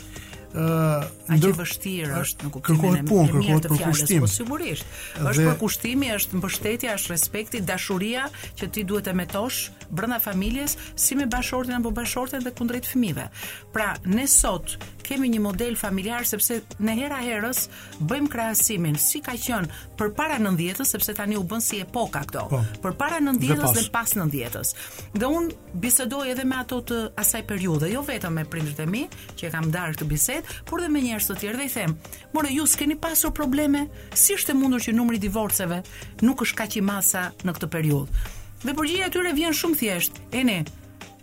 [0.56, 4.24] ë ndër vështirë është në kuptimin e kërkohet punë, kërkohet përkushtim.
[4.24, 5.02] Po sigurisht.
[5.20, 11.16] Është përkushtimi, është mbështetja, është respekti, dashuria që ti duhet e metosh brenda familjes, si
[11.16, 13.28] me bashortin apo bashortet dhe kundrejt fëmijëve.
[13.74, 17.66] Pra, ne sot kemi një model familial sepse në hera herës
[18.10, 22.46] bëjmë krahasimin si ka qenë përpara 90-s sepse tani u bën si epoka këto.
[22.46, 22.78] Oh, po.
[22.88, 24.74] përpara 90-s dhe, dhe pas 90-s.
[25.22, 25.50] Dhe un
[25.84, 29.04] bisedoj edhe me ato të asaj periudhe, jo vetëm me prindërit e mi
[29.38, 31.98] që e kam dar këtë bisedë, por dhe me njerëz të tjerë dhe i them,
[32.34, 33.86] "Mor, ju s'keni pasur probleme?
[34.14, 35.84] Si është e mundur që numri i divorceve
[36.22, 38.35] nuk është kaq i madh sa në këtë periudhë?"
[38.66, 40.16] Dhe përgjigja tyre vjen shumë thjesht.
[40.34, 40.56] E ne,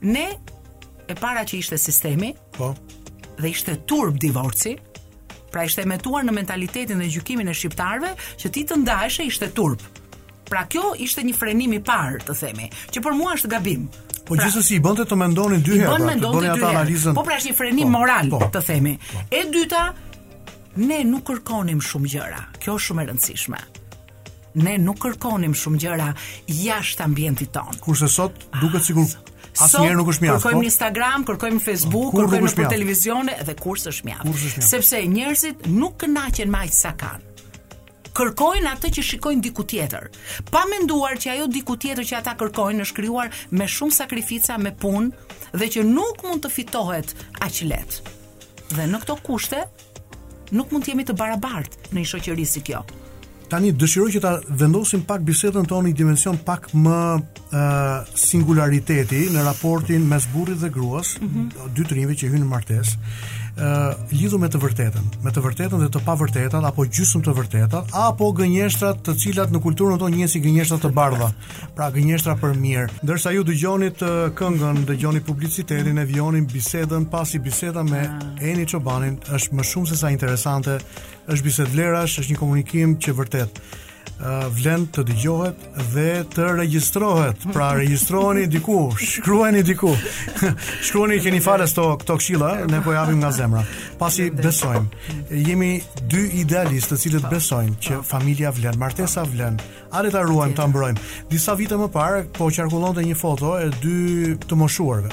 [0.07, 0.29] ne
[1.11, 2.69] e para që ishte sistemi, po.
[3.41, 4.77] Dhe ishte turb divorci.
[5.53, 9.83] Pra ishte emetuar në mentalitetin dhe gjykimin e shqiptarve që ti të ndajshe ishte turb.
[10.49, 13.89] Pra kjo ishte një frenim i parë, të themi, që për mua është gabim.
[14.23, 15.91] Po pra, gjithsesi i bënte të mendonin dy herë.
[15.91, 18.95] Bën pra, mendonin dy Po pra është një frenim po, moral, po, të themi.
[19.13, 19.27] Po.
[19.35, 19.85] E dyta,
[20.87, 22.43] ne nuk kërkonim shumë gjëra.
[22.63, 23.65] Kjo është shumë e rëndësishme
[24.61, 26.09] ne nuk kërkonim shumë gjëra
[26.63, 27.79] jashtë ambientit ton.
[27.85, 29.13] Kurse sot ah, duket sikur
[29.53, 30.47] Asnjëherë nuk është mjaft.
[30.47, 30.71] Kërkojmë në po?
[30.71, 34.65] Instagram, kërkojmë në ah, Facebook, kur kërkojmë nëpër televizione dhe kurse është mjaft.
[34.69, 37.29] Sepse njerëzit nuk kënaqen me aq sa kanë
[38.13, 40.11] kërkojnë atë që shikojnë diku tjetër.
[40.53, 44.75] Pa menduar që ajo diku tjetër që ata kërkojnë është krijuar me shumë sakrifica, me
[44.77, 48.19] punë dhe që nuk mund të fitohet aq lehtë.
[48.77, 49.63] Dhe në këto kushte
[50.53, 52.83] nuk mund të jemi të barabartë në një shoqëri si kjo
[53.53, 54.31] tani dëshiroj që ta
[54.63, 57.61] vendosim pak bisedën tonë në dimension pak më uh,
[58.23, 61.73] singulariteti në raportin mes burrit dhe gruas, mm -hmm.
[61.77, 62.97] dy trimëve që hyn në martesë
[64.13, 68.31] lidhur me të vërtetën, me të vërtetën dhe të pavërtetat apo gjysmë të vërtetat apo
[68.39, 71.29] gënjeshtra të cilat në kulturën tonë njihen si gënjeshtra të bardha.
[71.77, 72.87] Pra gënjeshtra për mirë.
[73.05, 78.19] Ndërsa ju dëgjoni të këngën, dëgjoni publicitetin e vionin bisedën pasi biseda me ah.
[78.41, 80.79] Eni Çobanin është më shumë se sa interesante,
[81.29, 83.61] është bisedë vlerash, është një komunikim që vërtet
[84.51, 87.43] vlen të dëgjohet dhe të regjistrohet.
[87.53, 89.91] Pra regjistroheni diku, shkruani diku.
[90.87, 93.65] shkruani keni falas to këto këshilla, ne po japim nga zemra.
[93.99, 95.73] Pasi besojmë, jemi
[96.11, 99.59] dy idealistë të cilët besojmë që familja vlen, martesa vlen.
[99.93, 101.09] A le ta ruajmë, ta mbrojmë.
[101.33, 105.11] Disa vite më parë po qarkullonte një foto e dy të moshuarve.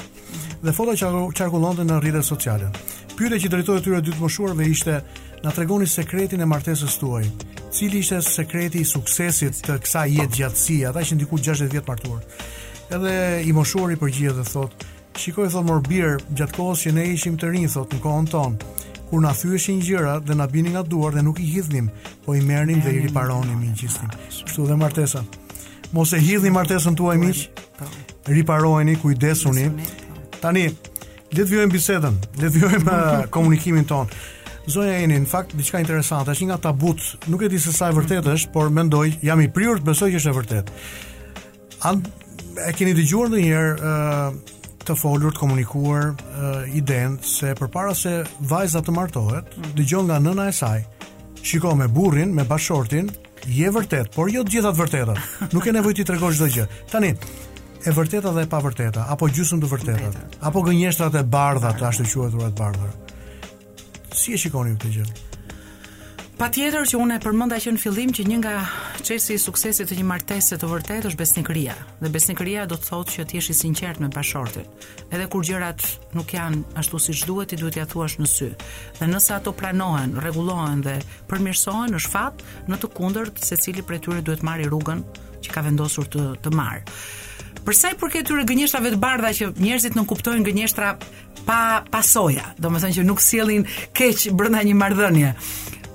[0.60, 0.94] Dhe foto
[1.34, 2.70] qarkullonte në rrjetet sociale.
[3.18, 4.98] Pyetja që drejtohej këtyre dy të moshuarve ishte,
[5.42, 7.24] na tregoni sekretin e martesës tuaj.
[7.72, 10.80] Cili ishte sekreti i suksesit të kësaj jetë gjatësie?
[10.90, 12.22] Ata ishin diku 60 vjet martuar.
[12.90, 13.14] Edhe
[13.46, 14.88] i moshuari përgjigjet dhe thotë,
[15.20, 18.68] Shikoj thot Morbir, gjatë kohës që ne ishim të rinj thot në kohën tonë,
[19.10, 21.88] kur na thyeshin gjëra dhe na binin nga duar dhe nuk i hidhnim,
[22.24, 24.06] po i merrnim dhe i riparonim në gjithësim.
[24.06, 25.24] Ah, Kështu dhe martesa.
[25.92, 27.42] Mos e hidhni martesën tuaj miq.
[27.76, 27.90] Po.
[28.30, 29.66] Riparojeni, kujdesuni.
[29.70, 30.12] Po.
[30.40, 34.22] Tani le të vijojmë bisedën, le të vijojmë eh, komunikimin tonë.
[34.68, 37.00] Zonja Eni, në fakt diçka interesante, është nga tabut.
[37.32, 40.10] Nuk e di se sa e vërtet është, por mendoj, jam i prirur të besoj
[40.12, 40.72] që është e vërtet.
[41.88, 42.02] An
[42.68, 46.10] e keni dëgjuar ndonjëherë njerë të folur, të komunikuar
[46.68, 48.18] i idenë se përpara se
[48.52, 49.72] vajza të martohet, mhm.
[49.80, 50.80] dëgjon nga nëna e saj,
[51.42, 53.08] shikoj me burrin, me bashortin,
[53.48, 55.20] je vërtet, por jo të gjithat të
[55.56, 56.66] Nuk e nevojë ti tregosh çdo gjë.
[56.92, 57.14] Tani,
[57.80, 62.04] e vërteta dhe e pavërteta, apo gjysmë të vërtetës, apo gënjeshtrat e bardha, të ashtu
[62.12, 62.90] quhet urat bardhë.
[64.16, 65.04] Si e shikoni këtë gjë?
[66.40, 68.52] Patjetër që unë e përmenda që në fillim që një nga
[69.06, 71.74] çështjet suksesit të një martese të vërtetë është besnikëria.
[72.00, 74.66] Dhe besnikëria do të thotë që ti jesh i sinqert me bashkëshortin.
[75.12, 75.84] Edhe kur gjërat
[76.16, 78.50] nuk janë ashtu siç duhet, ti duhet t'ia thuash në sy.
[78.98, 80.96] Dhe nëse ato pranohen, rregullohen dhe
[81.30, 85.04] përmirësohen, është fat në të kundërt se cili prej tyre duhet marri rrugën
[85.44, 86.84] që ka vendosur të të marr.
[87.64, 90.94] Për sa i përket këtyre gënjeshtrave të bardha që njerëzit nuk kuptojnë gënjeshtra
[91.46, 91.58] pa
[91.92, 93.66] pasoja, domethënë që nuk sjellin
[93.96, 95.32] keq brenda një marrëdhënie.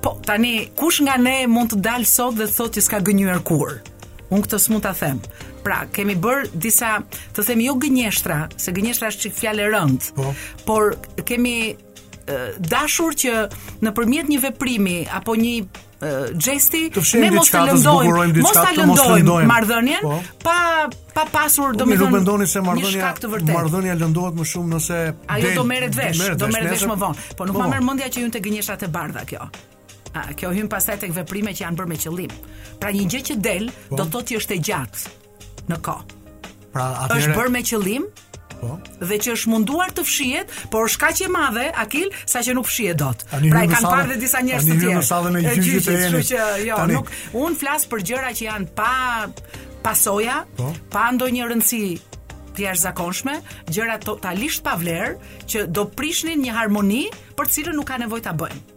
[0.03, 3.41] Po tani kush nga ne mund të dalë sot dhe të thotë që s'ka gënjur
[3.47, 3.79] kur?
[4.33, 5.19] Unë këtë s'mund ta them.
[5.65, 6.99] Pra, kemi bër disa,
[7.33, 10.11] të them jo gënjeshtra, se gënjeshtra është çik fjalë rënd.
[10.19, 10.35] Po.
[10.69, 10.93] Por
[11.25, 11.73] kemi
[12.65, 13.33] dashur që
[13.85, 15.57] nëpërmjet një veprimi apo një
[16.35, 20.17] gjesti Me mos e lëndojmë mos ta lëndojmë marrëdhënien po.
[20.43, 24.97] pa pa pasur do të thonë një shkak të vërtetë marrëdhënia lëndohet më shumë nëse
[25.31, 27.61] ajo do merret vesh do merret vesh më vonë po nuk po.
[27.63, 29.47] ma merr mendja që ju të gënjeshat të bardha kjo
[30.13, 32.35] a kjo hyn pastaj tek veprimet që janë bërë me qëllim
[32.79, 33.95] pra një gjë që del po.
[33.95, 36.37] do të thotë që është e gjatë në kohë
[36.75, 38.11] pra atëherë është bërë me qëllim
[38.61, 38.77] Po.
[39.05, 43.25] Dhe që është munduar të fshihet, por shkaqje e madhe Akil saqë nuk fshihet dot.
[43.35, 44.91] Ani pra i kanë parë dhe disa njerëz të tjerë.
[44.91, 46.21] Ani në sallën e gjyqit të jenë.
[46.31, 46.97] Që jo, Ani.
[46.99, 47.11] nuk
[47.45, 48.91] un flas për gjëra që janë pa
[49.85, 50.71] pasoja, po.
[50.93, 51.81] pa ndonjë rëndësi
[52.55, 53.37] të jashtëzakonshme,
[53.75, 57.03] gjëra totalisht pa vlerë që do prishnin një harmoni
[57.35, 58.74] për të cilën nuk ka nevojë ta bëjmë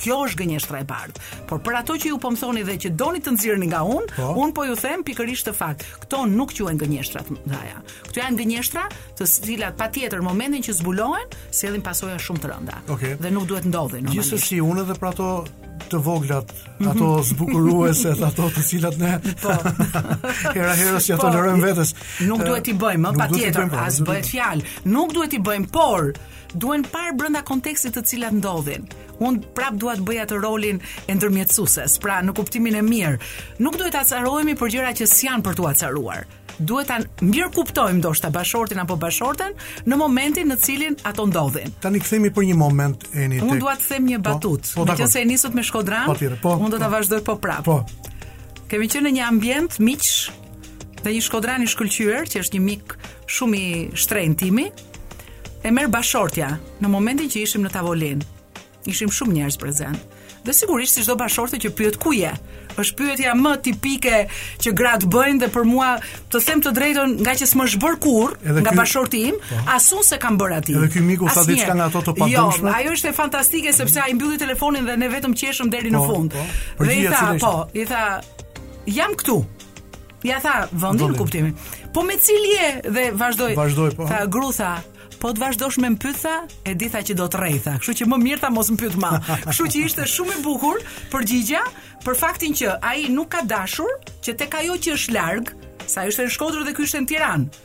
[0.00, 1.20] kjo është gënjeshtra e parë.
[1.50, 4.16] Por për ato që ju po më thoni dhe që doni të nxirrni nga unë,
[4.16, 4.30] po.
[4.44, 7.62] unë po ju them pikërisht të fakt, këto nuk quhen gënjeshtra të Kto
[8.10, 8.86] Këto janë gënjeshtra
[9.18, 12.78] të cilat patjetër momentin që zbulohen, sjellin pasoja shumë të rënda.
[12.90, 13.14] Okay.
[13.20, 14.08] Dhe nuk duhet ndodhin.
[14.10, 15.28] Gjithsesi unë edhe për ato
[15.88, 16.50] të voglat,
[16.90, 19.54] ato zbukuruese, ato të cilat ne po.
[20.54, 21.94] Hera herës ja tolerojm po, vetes.
[22.26, 24.66] Nuk duhet i bëjmë, patjetër, po, as bëhet fjalë.
[24.92, 26.12] Nuk duhet i bëjmë, por
[26.50, 28.88] duhen parë brenda kontekstit të cilat ndodhin.
[29.20, 33.16] Un prap dua të bëja të rolin e ndërmjetësuesës, pra në kuptimin e mirë.
[33.64, 36.24] Nuk duhet ta acarohemi për gjëra që s'jan për tu acaruar
[36.60, 39.54] duhet ta mirë kuptojmë ndoshta bashortin apo bashorten
[39.88, 41.72] në momentin në cilin ato ndodhin.
[41.80, 43.46] Tani kthehemi për një moment eni tek.
[43.48, 46.06] Unë dua të them një po, batut, po, po, nëse e nisut me Shkodran.
[46.10, 47.64] Po, tjere, po, unë do ta po, vazhdoj po prap.
[47.66, 47.78] Po.
[48.70, 50.06] Kemi qenë në një ambient miq
[51.00, 52.96] dhe një Shkodran i shkëlqyer që është një mik
[53.30, 54.68] shumë i shtrenjtë timi.
[55.60, 58.28] E merr bashortja në momentin që ishim në tavolinë.
[58.88, 62.32] Ishim shumë njerëz prezente dhe sigurisht si çdo bashorte që pyet ku je.
[62.80, 64.18] Është pyetja më tipike
[64.62, 65.88] që gratë bëjnë dhe për mua,
[66.32, 69.58] të them të drejtën, nga që s'mësh bër kurr nga bashorti im, po.
[69.74, 70.76] asun se kam bërë aty.
[70.78, 72.70] Edhe ky miku tha diçka nga ato të padoshme.
[72.70, 76.14] Jo, ajo ishte fantastike sepse ai mbylli telefonin dhe ne vetëm qeshëm deri në po,
[76.14, 76.36] fund.
[76.38, 76.86] Po.
[76.86, 78.04] Dhe i tha, po, i tha,
[78.96, 79.40] jam këtu.
[80.30, 81.58] Ja tha, vendin kuptimin.
[81.96, 83.52] Po me cilje dhe vazdoi.
[83.58, 84.06] Vazdoi po.
[84.12, 84.76] Tha Grutha,
[85.20, 87.74] Po të vazhdosh me mpytha, e di tha që do të rejtha.
[87.82, 89.10] Kështu që më mirë ta mos mpyth ma.
[89.44, 90.80] Kështu që ishte shumë e bukur
[91.12, 91.60] për gjigja,
[92.06, 93.90] për faktin që aji nuk ka dashur
[94.24, 95.58] që te ka jo që është largë,
[95.92, 97.60] sa ishte në shkodrë dhe kështë në tiranë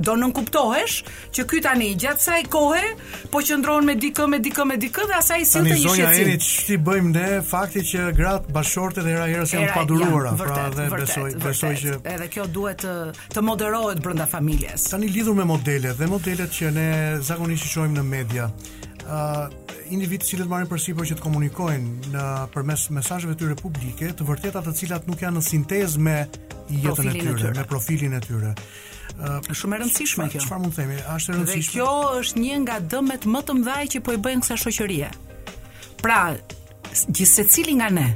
[0.00, 0.94] do nën kuptohesh
[1.36, 2.92] që ky tani gjatë sa i kohe
[3.32, 5.86] po qëndron me dikë me dikë me dikë dhe asaj si të një shqetësim.
[5.86, 10.32] Tani zonja Eni ç'i bëjmë ne fakti që gratë bashortet era herës janë të paduruara,
[10.40, 12.94] pra dhe vërtet, besoj vërtet, besoj që edhe kjo duhet të,
[13.36, 14.86] të moderohet brenda familjes.
[14.92, 16.86] Tani lidhur me modelet dhe modelet që ne
[17.28, 18.48] zakonisht shohim në media.
[19.02, 22.24] ë uh, individ të marrin përsipër që të komunikojnë në
[22.54, 26.18] përmes mesazheve tyre publike, të vërteta të cilat nuk janë në sintezë me
[26.70, 28.54] jetën e tyre, me profilin e tyre.
[29.20, 30.40] Është shumë e rëndësishme kjo.
[30.44, 30.98] Çfarë mund të themi?
[31.12, 31.68] Është e rëndësishme.
[31.68, 31.90] Dhe kjo
[32.22, 35.10] është një nga dëmet më të mëdha që po i bëjnë kësaj shoqërie.
[36.00, 36.20] Pra,
[37.04, 38.06] gjithë secili nga ne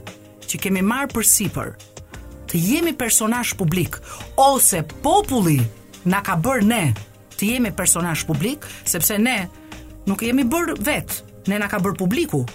[0.48, 1.74] që kemi marrë për sipër
[2.50, 3.98] të jemi personazh publik
[4.40, 5.60] ose populli
[6.06, 6.82] na ka bër ne
[7.36, 9.40] të jemi personazh publik, sepse ne
[10.06, 11.20] nuk jemi bër vet,
[11.50, 12.46] ne na ka bër publiku.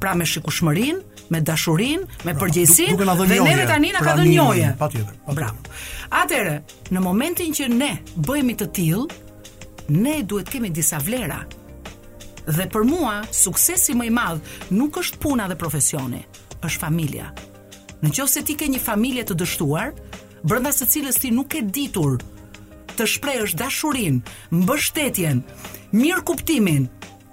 [0.00, 4.70] Pra me shikushmërinë, me dashurin, me përgjegjësinë dhe neve tani na ka pra dhënë njëje.
[4.80, 5.14] Patjetër.
[5.26, 5.76] Pa Bravo.
[6.20, 6.56] Atëre,
[6.92, 9.20] në momentin që ne bëhemi të tillë,
[10.02, 11.40] ne duhet kemi disa vlera.
[12.56, 16.20] Dhe për mua, suksesi më i madh nuk është puna dhe profesioni,
[16.66, 17.30] është familja.
[18.02, 19.92] Në qoftë se ti ke një familje të dështuar,
[20.42, 22.16] brenda së cilës ti nuk e ditur
[22.92, 24.18] të shprehësh dashurinë,
[24.52, 25.38] mbështetjen,
[25.96, 26.90] mirë kuptimin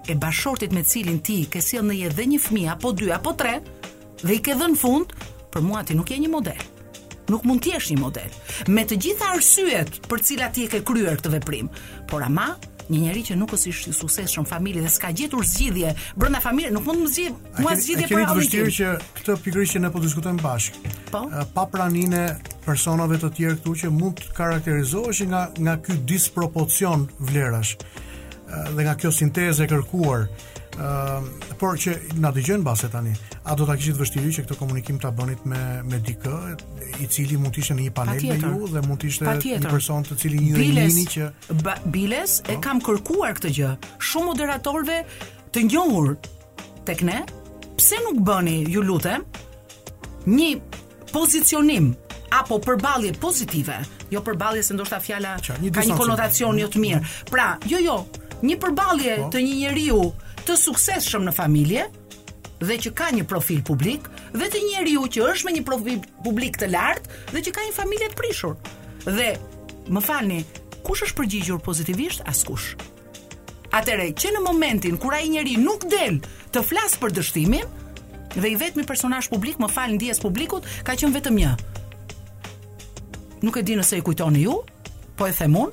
[0.10, 3.34] e bashortit me cilin ti ke si në jetë dhe një fmi, apo dy apo
[3.36, 3.58] tre,
[4.28, 5.14] dhe i ke dhënë fund,
[5.54, 6.60] për mua ti nuk je një model.
[7.30, 8.30] Nuk mund të jesh një model
[8.74, 11.68] me të gjitha arsyet për të cilat ti e ke kryer këtë veprim.
[12.10, 12.50] Por ama,
[12.90, 16.88] një njerëz që nuk është i suksesshëm familje dhe s'ka gjetur zgjidhje brenda familje, nuk
[16.90, 18.42] mund të zgjidh, mua zgjidhje për ambientin.
[18.42, 20.94] Është vështirë që këtë pikërisht që ne po diskutojmë bashkë.
[21.14, 21.22] Po.
[21.54, 22.24] Pa praninë
[22.66, 27.78] personave të tjerë këtu që mund të karakterizoheshin nga nga ky disproporcion vlerash
[28.74, 30.26] dhe nga kjo sinteze e kërkuar
[30.80, 31.24] Ëm, ehm,
[31.60, 33.12] por që na dëgjojnë base tani.
[33.50, 36.38] A do ta kishit vështirë që këtë komunikim ta bënit me me dikë
[37.04, 39.68] i cili mund të ishte në një panel me ju dhe mund të ishte një
[39.72, 42.62] person të cilin ju jeni jini që Biles e po.
[42.68, 43.72] kam kërkuar këtë gjë.
[44.10, 45.00] Shumë moderatorëve
[45.56, 46.14] të njohur
[46.88, 47.20] tek ne,
[47.78, 49.26] pse nuk bëni ju lutem
[50.32, 50.50] një
[51.12, 51.92] pozicionim
[52.40, 53.82] apo përballje pozitive,
[54.14, 57.02] jo përballje se ndoshta fjala ka një konotacion jo të mirë.
[57.04, 57.30] Mhm.
[57.34, 58.00] Pra, jo jo,
[58.48, 59.30] një përballje po.
[59.34, 60.02] të një njeriu
[60.50, 61.84] të suksesshëm në familje
[62.60, 66.58] dhe që ka një profil publik dhe të njeriu që është me një profil publik
[66.60, 68.56] të lartë dhe që ka një familje të prishur.
[69.06, 69.30] Dhe
[69.94, 70.40] më falni,
[70.86, 72.24] kush është përgjigjur pozitivisht?
[72.28, 72.74] Askush.
[73.78, 76.18] Atere, që në momentin kur ai njeri nuk del
[76.50, 77.76] të flasë për dështimin
[78.40, 81.54] dhe i vetmi personazh publik, më falni, ndjes publikut, ka qenë vetëm një.
[83.46, 84.58] Nuk e di nëse e kujtoni ju,
[85.18, 85.72] po e themun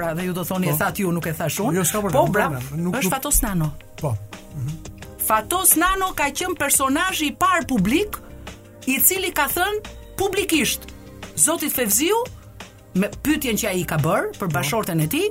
[0.00, 0.72] pra dhe ju do thoni po.
[0.72, 1.76] e thatë ju nuk e thash unë.
[1.76, 3.68] Jo, Po, pra, nuk, është Fatos Nano.
[4.00, 4.14] Po.
[4.56, 4.74] Mhm.
[5.28, 8.16] Fatos Nano ka qenë personazhi i parë publik
[8.88, 10.88] i cili ka thënë publikisht
[11.36, 12.16] Zotit Fevziu
[12.94, 14.54] me pyetjen që ai ka bërë për po.
[14.56, 15.28] bashortën e tij,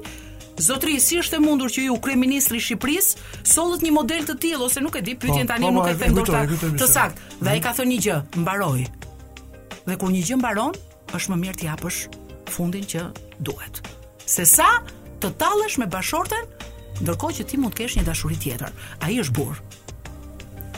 [0.60, 3.12] Zotri, si është e mundur që ju kryeministri i Shqipërisë
[3.48, 5.96] sollët një model të tillë ose nuk e di, pyetjen po, tani po, nuk e
[5.96, 6.76] them dorë.
[6.76, 7.64] Të saktë, dhe ai mhm.
[7.64, 8.84] ka thënë një gjë, mbaroi.
[9.88, 10.74] Dhe kur një gjë mbaron,
[11.16, 12.00] është më mirë të japësh
[12.52, 13.02] fundin që
[13.40, 13.76] duhet
[14.30, 14.68] se sa
[15.20, 16.46] të tallesh me bashorten,
[17.02, 18.74] ndërkohë që ti mund të kesh një dashuri tjetër.
[19.04, 19.58] Ai është burr.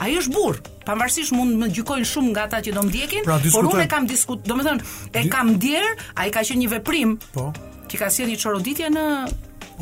[0.01, 0.61] Ai është burr.
[0.87, 4.07] Pavarësisht mund më gjykojnë shumë nga ata që do mdjekin, pra, por unë e kam
[4.09, 4.87] diskut, domethënë
[5.19, 5.85] e kam ndier,
[6.17, 7.17] ai ka qenë një veprim.
[7.35, 7.51] Po.
[7.91, 9.05] Që ka sjellë një çoroditje në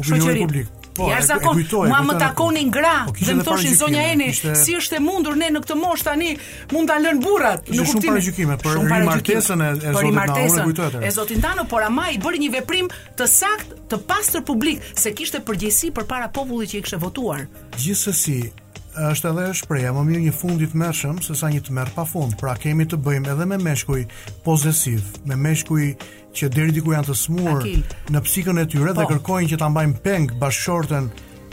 [0.02, 0.68] shoqëri
[1.00, 4.56] po, ja sa kujtoj, mua më takonin gra, po, dhe më thoshin zonja Eni, ishte...
[4.60, 6.34] si është e mundur ne në këtë mosh tani
[6.74, 8.22] mund ta lën burrat në kuptimin.
[8.22, 10.98] Shumë parajykime për martesën e zotit Danu, e kujtohet.
[11.04, 15.14] E zoti Danu, por ama i bëri një veprim të saktë, të pastër publik, se
[15.16, 17.46] kishte përgjegjësi përpara popullit që i kishte votuar.
[17.80, 18.40] Gjithsesi,
[19.14, 19.48] është edhe
[19.88, 22.58] e më mirë një fundi të mërshëm, se sa një të mërë pa fund, pra
[22.60, 24.04] kemi të bëjmë edhe me meshkuj
[24.44, 25.94] pozesiv, me meshkuj
[26.34, 27.64] që deri diku janë të smur
[28.14, 31.10] në psikën e tyre po, dhe kërkojnë që ta mbajnë peng bashkëshortën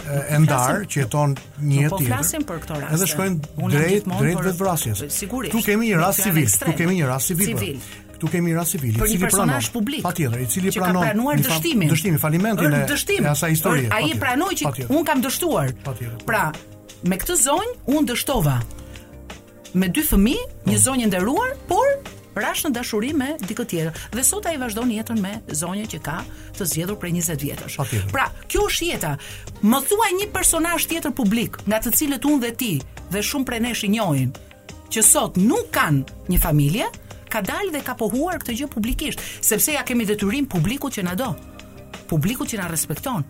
[0.06, 2.12] e ndar që jeton një jetë po tjetër.
[2.12, 2.96] Po flasim për këto raste.
[2.96, 5.04] Edhe shkojnë drejt drejt vetvrasjes.
[5.10, 5.54] Sigurisht.
[5.56, 7.52] Tu kemi një rast civil, tu kemi një rast civil.
[7.52, 7.86] Civil.
[8.16, 9.54] Tu kemi një rast civil, i cili pranon.
[9.56, 10.04] Për një publik.
[10.06, 11.02] Patjetër, i cili pranon.
[11.02, 11.90] Ka pranuar dështimin.
[11.92, 12.78] Dështimin, falimentin
[13.26, 13.90] e asaj historie.
[13.96, 15.74] Ai pranoi që un kam dështuar.
[15.88, 16.20] Patjetër.
[16.30, 16.44] Pra,
[17.10, 18.60] me këtë zonjë un dështova
[19.76, 20.80] me dy fëmijë, një po.
[20.86, 21.90] zonjë nderuar, por
[22.40, 24.00] rash në dashuri me dikë tjetër.
[24.12, 26.18] Dhe sot ai vazhdon jetën me zonjën që ka
[26.58, 27.78] të zgjedhur prej 20 vjetësh.
[28.12, 29.14] Pra, kjo është jeta.
[29.64, 32.72] Më thuaj një personazh tjetër publik, nga të cilët unë dhe ti
[33.14, 34.30] dhe shumë prej nesh i njohin,
[34.92, 36.90] që sot nuk kanë një familje,
[37.32, 41.16] ka dalë dhe ka pohuar këtë gjë publikisht, sepse ja kemi detyrim publikut që na
[41.18, 41.32] do.
[42.10, 43.24] Publikut që na respekton.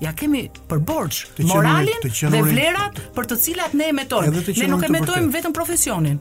[0.00, 4.42] Ja kemi për borxh, moralin qenurin, dhe vlerat për të cilat ne jetojmë.
[4.60, 6.18] Ne nuk e jetojmë vetëm profesionin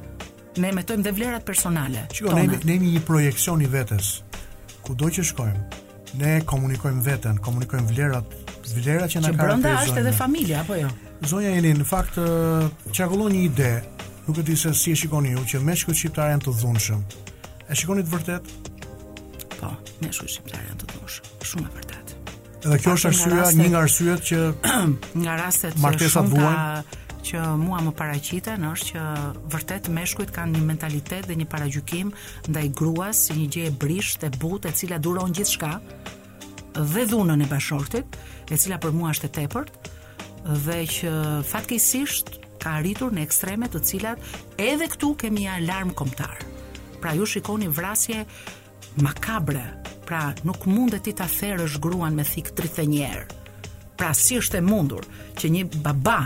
[0.62, 2.06] ne metojmë dhe vlerat personale.
[2.14, 4.12] Çiko, ne ne jemi një projeksion i vetes.
[4.86, 5.64] Kudo që shkojmë,
[6.22, 8.36] ne komunikojmë veten, komunikojmë vlerat,
[8.76, 9.40] vlerat që na kanë.
[9.40, 10.92] Që brenda është edhe familja apo jo?
[11.26, 12.20] Zonja jeni, në fakt
[12.94, 13.74] çaqullon një ide,
[14.28, 17.04] nuk e di se si e shikoni ju, që meshkujt shqiptar janë të dhunshëm.
[17.70, 18.54] E shikoni të vërtet?
[19.60, 19.74] Po,
[20.06, 21.34] meshkujt shqiptar janë të dhunshëm.
[21.50, 22.16] Shumë e vërtet.
[22.66, 24.40] Edhe kjo është arsyeja, një nga arsyet që
[25.24, 26.84] nga rastet martesa duan
[27.26, 29.04] që mua më paraqiten është që
[29.54, 32.12] vërtet meshkujt kanë një mentalitet dhe një paragjykim
[32.52, 35.72] ndaj gruas, si një gjë e brishtë e butë e cila duron gjithçka
[36.78, 38.18] dhe dhunën e bashortit,
[38.52, 39.90] e cila për mua është e tepërt
[40.68, 41.16] dhe që
[41.50, 42.30] fatkeqësisht
[42.62, 46.44] ka arritur në ekstreme të cilat edhe këtu kemi një alarm kombëtar.
[47.02, 48.22] Pra ju shikoni vrasje
[49.02, 49.66] makabre.
[50.06, 53.44] Pra nuk mund ti ta therrësh gruan me thik 31 herë.
[53.98, 55.06] Pra si është e mundur
[55.40, 56.20] që një baba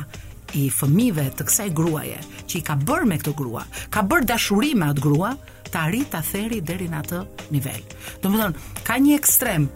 [0.58, 2.20] i fëmive të kësaj gruaje,
[2.50, 5.34] që i ka bërë me këtë grua, ka bërë dashuri me atë grua,
[5.70, 7.22] të arrit të theri deri në atë
[7.54, 7.82] nivel.
[8.24, 9.68] Do më dhënë, ka një ekstrem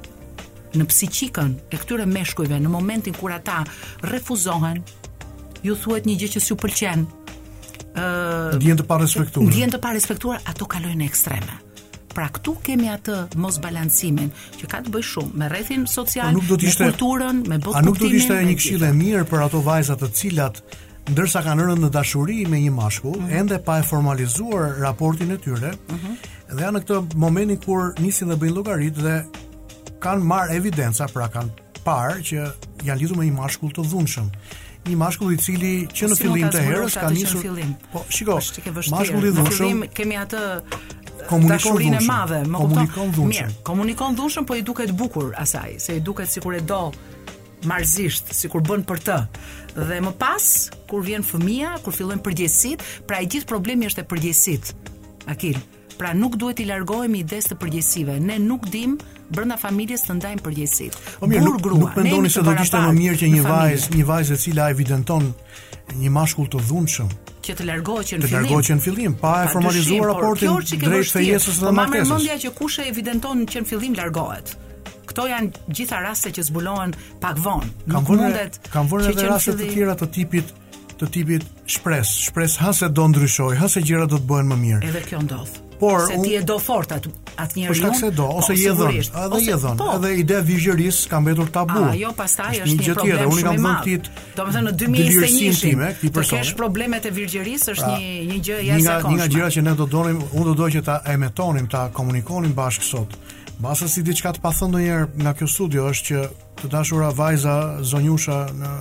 [0.74, 3.62] në psikikën e këtyre meshkujve në momentin kur ata
[4.10, 4.82] refuzohen,
[5.64, 7.06] ju thuhet një gjë që s'ju pëlqen.
[7.94, 9.46] ë uh, të parespektuar.
[9.52, 11.63] Ndjen të parespektuar, ato kalojnë në ekstreme.
[12.14, 16.46] Pra këtu kemi atë mos balancimin që ka të bëjë shumë me rrethin social, me
[16.78, 17.80] kulturën, me botën.
[17.80, 20.60] A nuk do të ishte një këshillë e mirë për ato vajza të cilat
[21.10, 23.40] ndërsa kanë rënë në dashuri me një mashkull, mm -hmm.
[23.40, 26.54] ende pa e formalizuar raportin e tyre, mm -hmm.
[26.56, 29.18] dhe janë në këtë momentin kur nisin dhe bëjnë llogaritë dhe
[30.06, 31.50] kanë marrë evidenca, pra kanë
[31.84, 32.46] parë që
[32.88, 34.30] janë lidhur me një mashkull të dhunshëm
[34.86, 37.44] një mashkull i cili që po, në fillim të herës ka nisur
[37.94, 38.42] po shikoj.
[38.64, 40.42] Po, mashkulli dhunshëm kemi atë
[41.32, 43.48] dashurinë e madhe, më komunikon dhushën.
[43.52, 46.90] Mirë, komunikon dhunshëm, po i duket bukur asaj, se i duket sikur e do
[47.70, 49.18] marrëzisht, sikur bën për të.
[49.78, 50.50] Dhe më pas,
[50.90, 54.74] kur vjen fëmia, kur fillojnë përgjegjësit, pra i gjithë problemi është e përgjegjësit.
[55.32, 55.60] Akil,
[55.98, 58.20] pra nuk duhet i largohemi idesë të përgjegjësive.
[58.28, 61.04] Ne nuk dimë brenda familjes të ndajnë përgjegjësitë.
[61.28, 64.34] mirë, nuk, nuk mendoni se do të ishte më mirë që një vajzë, një vajzë
[64.34, 65.30] e cila evidenton
[66.00, 67.10] një mashkull të dhunshëm
[67.44, 68.30] që të largohet që në të fillim.
[68.32, 72.06] Të largohet që në fillim, pa e formalizuar raportin drejt fejesës dhe po martesës.
[72.06, 74.54] Po më mendja që kush e evidenton që në fillim largohet.
[75.12, 77.68] Kto janë gjitha raste që zbulohen pak vonë.
[77.92, 78.56] Nuk mundet.
[78.72, 80.56] Kam vënë edhe raste të tjera të tipit
[81.04, 84.62] të tipit shpres, shpres ha se do ndryshoj, ha se gjërat do të bëhen më
[84.64, 84.88] mirë.
[84.94, 85.63] Edhe kjo ndodh.
[85.80, 87.12] Por se ti e do fort atë
[87.44, 87.72] atë njeriu.
[87.72, 89.80] Po shkak se do ose i e dhon, edhe i e dhon.
[89.96, 91.80] Edhe ide vigjëris ka mbetur tabu.
[91.90, 93.32] Ah, jo, pastaj është një problem tjetër.
[93.32, 94.26] Unë kam thënë ti.
[94.38, 96.42] Domethënë në 2021 ishin tim, ti person.
[96.44, 98.92] Kesh problemet e vigjëris është një një gjë jashtë konsh.
[98.92, 101.86] Pra, nga nga gjëra që ne do donim, unë do doj që ta emetonim, ta
[101.96, 103.18] komunikonim bashkë sot.
[103.64, 106.24] Masa si diçka të pa thënë ndonjëherë nga kjo studio është që
[106.62, 108.72] të dashura vajza zonjusha në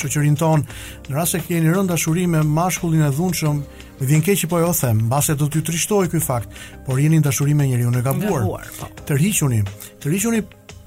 [0.00, 3.62] shoqërinë tonë, në rast se keni rënë dashuri me mashkullin e dhunshëm,
[4.00, 6.54] Më vjen keq që po jo them, mbase do t'ju trishtoj ky fakt,
[6.86, 8.44] por jeni në dashuri me njeriu në gabuar.
[8.44, 8.88] gabuar po.
[9.08, 9.60] të rihiquni,
[10.00, 10.40] të rihiquni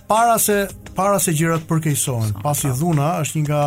[0.09, 0.57] para se
[0.97, 2.33] para se gjërat përkeqësohen.
[2.41, 3.61] Pasi dhuna është një nga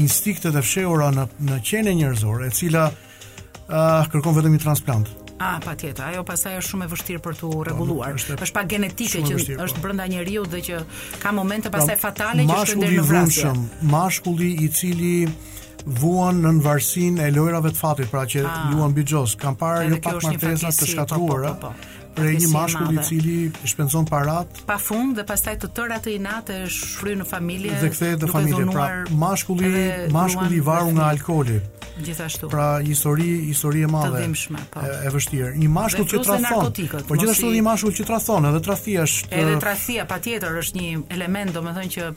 [0.00, 5.08] instiktet e fshehura në në qenë njerëzor, e cila uh, kërkon vetëm një transplant.
[5.42, 6.12] Ah, patjetër.
[6.12, 8.12] Ajo pasaj është shumë e vështirë për tu po, rregulluar.
[8.20, 9.56] Është, pa genetike që po.
[9.64, 10.84] është brenda njeriu dhe që
[11.24, 13.56] ka momente pasaj pra, fatale që shkon në vrasje.
[13.82, 15.56] Mashkulli i cili uh,
[15.86, 18.70] vuan në varsin e lojrave të fatit, pra që juan ah.
[18.70, 21.72] ju anë bëgjos, kam parë jo një pak martesa të po, po, shkatuara, po, po,
[21.72, 26.10] po për një mashkull i cili shpenzon parat pa fund dhe pastaj të tëra të
[26.18, 28.88] inatë shfryn në familje dhe kthehet në familje pra
[29.22, 29.70] mashkulli
[30.12, 31.56] mashkulli i varur nga alkooli
[32.04, 36.20] gjithashtu pra një histori histori e madhe të po e, e vështirë një mashkull që
[36.28, 40.92] trafon por gjithashtu një mashkull që trafon edhe trafia është edhe trafia patjetër është një
[41.16, 42.10] element domethënë që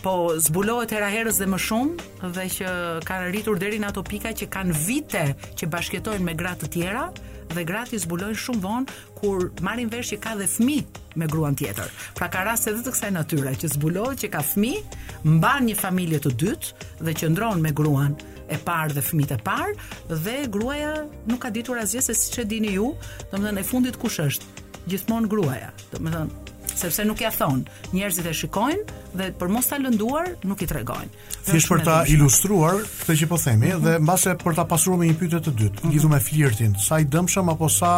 [0.00, 2.68] Po zbulohet hera herës dhe më shumë dhe që
[3.04, 5.24] kanë rritur deri në ato pika që kanë vite
[5.60, 7.02] që bashkëtojnë me gratë të tjera
[7.50, 11.58] dhe gratë i zbulohen shumë vonë kur marrin vesh që ka dhe fëmijë me gruan
[11.60, 11.92] tjetër.
[12.16, 15.04] Pra ka raste edhe të kësaj natyre që zbulohet që ka fëmijë,
[15.36, 18.16] mban një familje të dytë dhe qëndron me gruan
[18.48, 19.76] e parë dhe fëmijët e parë
[20.16, 20.94] dhe gruaja
[21.28, 22.94] nuk ka ditur asgjë se siç e dini ju,
[23.36, 24.56] domethënë e fundit kush është?
[24.90, 25.74] Gjithmonë gruaja.
[25.92, 26.48] Domethënë
[26.80, 27.60] sepse nuk ja thon.
[27.94, 31.10] Njerëzit e shikojnë dhe për mos ta lënduar nuk i tregojnë.
[31.50, 33.84] Thjesht për ta ilustruar këtë që po themi mm -hmm.
[33.86, 35.92] dhe mbase për ta pasuruar me një pyetje të dytë, mm -hmm.
[35.94, 37.92] lidhur me flirtin, sa i dëmshëm apo sa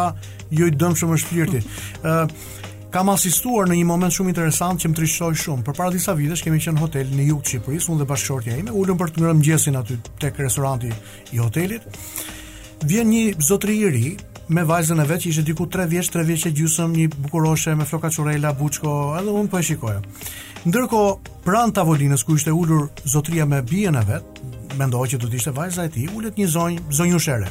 [0.51, 1.57] jo i dëmshëm është flirti.
[1.61, 1.67] Mhm.
[1.67, 2.35] Ë mm -hmm.
[2.35, 2.61] uh,
[2.93, 5.63] kam asistuar në një moment shumë interesant që më trishtoi shumë.
[5.67, 8.71] Përpara disa vitesh kemi qenë në hotel në jug të Shqipërisë, unë dhe bashkëshortja ime
[8.81, 10.91] ulëm për të ngrënë mëngjesin aty tek restoranti
[11.33, 11.81] i hotelit.
[12.91, 14.11] Vjen një zotëri i ri,
[14.49, 17.75] me vajzën e vet që ishte diku 3 vjeç, 3 vjeç e gjysëm, një bukuroshe
[17.79, 20.01] me floka çurela, buçko, edhe un po e shikoja.
[20.67, 21.13] Ndërkohë,
[21.45, 24.41] pran tavolinës ku ishte ulur zotria me bijën e vet,
[24.79, 27.49] mendoj që do të ishte vajza e tij, ulet një zonjë, zonjushere.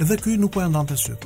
[0.00, 1.24] Edhe ky nuk po e ndante syt.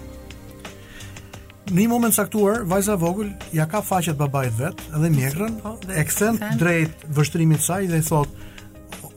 [1.66, 6.05] Në një moment saktuar, vajza vogël ja ka faqet babait vet dhe mjekrën, po, e
[6.07, 8.28] kthen drejt vështrimit të saj dhe i thot: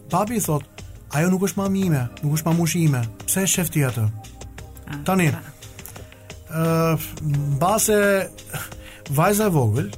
[0.09, 0.65] "Babi i thot,
[1.13, 3.03] ajo nuk është mami ime, nuk është mamushi ime.
[3.27, 4.09] Pse e shef ti atë?"
[4.89, 5.45] Ah, Tani, pra
[7.59, 8.29] base
[9.09, 9.89] vajza e vogël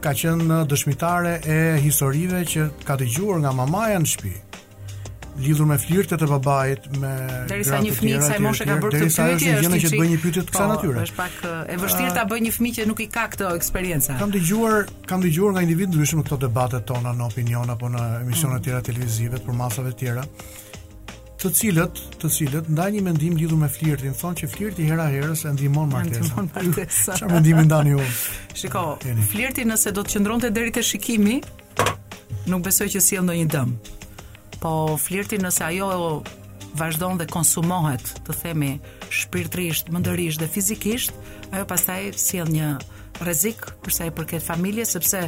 [0.00, 4.30] ka qenë dëshmitare e historive që ka të gjuar nga mamaja në shpi
[5.40, 7.10] lidhur me flirtet të babait me
[7.48, 10.10] derisa një fëmijë sa i moshë ka bërë këtë pyetje është gjëna që të bëjë
[10.14, 11.04] një pyetje të kësaj po, natyre.
[11.04, 14.18] Është pak e vështirë ta bëjë një fëmijë që nuk i ka këtë eksperiencë.
[14.20, 18.58] Kam dëgjuar, kam dëgjuar nga individë ndryshëm këto debatet tona në opinion apo në emisione
[18.58, 20.26] të tjera televizive për masave të tjera
[21.40, 25.46] të cilët, të cilët ndajnë një mendim lidhur me flirtin, thonë që flirti hera herës
[25.48, 26.26] e ndihmon martesën.
[26.26, 27.14] Ndihmon martesën.
[27.16, 28.02] Çfarë mendimi ndani ju?
[28.60, 28.82] Shiko,
[29.30, 31.38] flirti nëse do të qëndronte deri te shikimi,
[32.50, 33.72] nuk besoj që sjell ndonjë dëm.
[34.60, 35.88] Po flirti nëse ajo
[36.76, 38.72] vazhdon dhe konsumohet, të themi,
[39.08, 41.16] shpirtërisht, mendërisht dhe fizikisht,
[41.56, 42.74] ajo pastaj sjell një
[43.20, 45.24] rrezik për sa i përket familjes sepse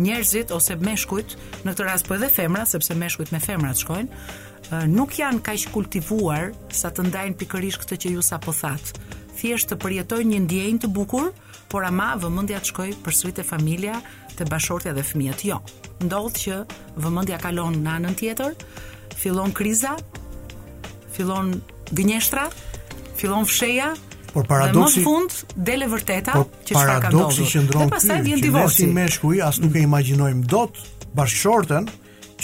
[0.00, 1.34] njerëzit ose meshkujt,
[1.64, 4.08] në këtë rast po edhe femra, sepse meshkujt me femrat shkojnë,
[4.90, 8.98] nuk janë kaq kultivuar sa të ndajnë pikërisht këtë që ju sapo thatë.
[9.38, 11.28] Thjesht të përjetojnë një ndjenjë të bukur,
[11.70, 13.98] por ama vëmendja të shkojë për suitë e familja,
[14.38, 15.44] të bashortja dhe fëmijët.
[15.48, 15.60] Jo.
[16.04, 16.58] Ndodh që
[17.02, 18.54] vëmendja kalon në anën tjetër,
[19.18, 19.96] fillon kriza,
[21.14, 21.54] fillon
[21.94, 22.48] gënjeshtra,
[23.18, 23.92] fillon fsheja,
[24.34, 27.28] Por paradoksi në fund del e vërteta që çfarë ka ndodhur.
[27.28, 27.90] Paradoksi që ndron këtu.
[27.90, 28.80] Dhe pastaj vjen divorci.
[28.80, 30.80] Si meshkuj as nuk e imagjinojmë dot
[31.14, 31.86] bashkëshorten,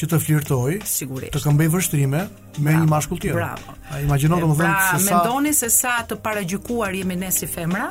[0.01, 1.35] që të flirtoj, Sigurisht.
[1.35, 2.27] të këmbej vështrime me
[2.57, 2.81] Bravo.
[2.85, 3.37] një mashkull tjetër.
[3.43, 3.75] Bravo.
[3.93, 7.91] A imagjino të pra, se sa mendoni se sa të paragjykuar jemi ne si femra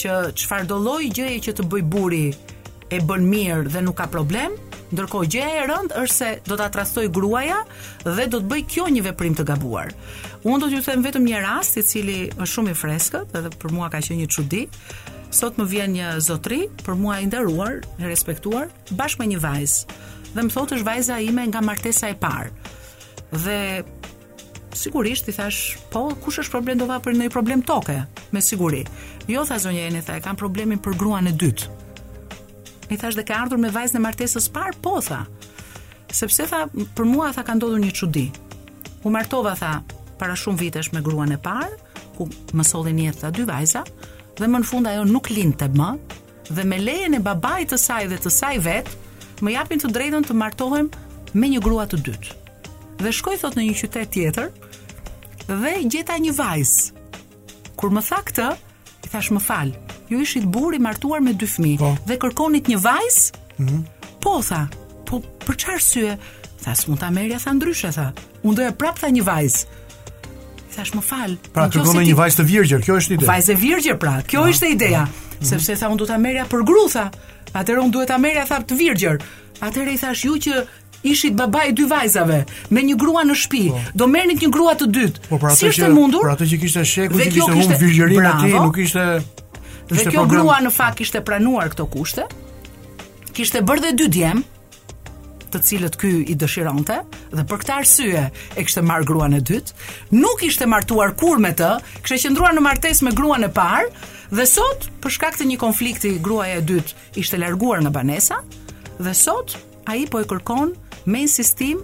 [0.00, 2.24] që çfarë do lloj gjëje që të bëj buri
[2.94, 4.54] e bën mirë dhe nuk ka problem,
[4.92, 7.58] ndërkohë gjëja e rëndë është se do ta trashtoj gruaja
[8.06, 9.90] dhe do të bëj kjo një veprim të gabuar.
[10.46, 13.72] Unë do t'ju them vetëm një rast i cili është shumë i freskët, edhe për
[13.74, 14.64] mua ka qenë një çudi.
[15.30, 19.94] Sot më vjen një zotri, për mua i nderuar, i respektuar, bashkë me një vajzë
[20.34, 22.50] dhe më thotë është vajza ime nga martesa e parë.
[23.32, 23.56] Dhe
[24.78, 27.96] sigurisht i thash, po kush është problem do vaj për një problem toke,
[28.34, 28.84] me siguri.
[29.30, 31.78] Jo tha zonja Eni tha, kam problemin për gruan e dytë.
[32.90, 35.24] I thash dhe ka ardhur me vajzën e martesës parë, po tha.
[36.10, 38.28] Sepse tha për mua tha ka ndodhur një çudi.
[39.06, 39.76] U martova tha
[40.18, 41.70] para shumë vitesh me gruan e parë,
[42.16, 43.84] ku më solli jetë, tha dy vajza
[44.40, 45.88] dhe më në fund ajo nuk lindte më
[46.50, 48.88] dhe me lejen e babait të saj dhe të saj vet,
[49.40, 50.88] të më japin të drejtën të martohem
[51.40, 52.36] me një grua të dytë.
[53.00, 54.50] Dhe shkoj thot në një qytet tjetër
[55.48, 56.72] dhe gjeta një vajz.
[57.80, 58.48] Kur më tha këtë,
[59.08, 59.72] i thash më fal.
[60.12, 61.92] Ju ishit burr i martuar me dy fëmijë po.
[62.06, 63.18] dhe kërkonit një vajz?
[63.60, 63.82] Mm -hmm.
[64.20, 64.68] Po tha.
[65.08, 66.18] Po për çfarë arsye?
[66.62, 68.12] Tha s'mund ta merrja sa ndryshe tha.
[68.44, 69.56] Unë doja prap tha një vajz.
[70.68, 71.32] I thash më fal.
[71.54, 73.30] Pra kërkon një vajz të virgjër, kjo është ideja.
[73.32, 75.02] Vajzë virgjër pra, kjo pra, është ideja.
[75.06, 75.44] Po.
[75.46, 77.06] Sepse tha unë do ta merrja për grua tha.
[77.58, 79.18] Atëherë unë duhet ta merrja thap të virgjër.
[79.64, 80.60] Atëherë i thash ju që
[81.10, 82.42] ishit baba i dy vajzave
[82.76, 83.80] me një grua në shpi, po.
[83.98, 85.24] do merrnit një grua të dytë.
[85.32, 86.24] Po si është e mundur?
[86.26, 89.06] Por atë që kishte sheku, që kishte unë, virgjërinë aty, nuk ishte
[89.90, 92.28] Dhe kjo grua në fakt kishte pranuar këto kushte.
[93.34, 94.44] Kishte bërë dhe dy djem,
[95.50, 96.96] të cilët ky i dëshironte
[97.32, 98.20] dhe për këtë arsye
[98.54, 99.72] e kishte marr gruan e dytë.
[100.14, 101.72] Nuk ishte martuar kur me të,
[102.04, 103.88] kishte qëndruar në martesë me gruan e parë,
[104.30, 108.36] Dhe sot, për shkak të një konflikti, gruaja e dytë ishte larguar nga banesa
[109.02, 109.56] dhe sot
[109.90, 110.74] ai po e kërkon
[111.10, 111.80] me insistim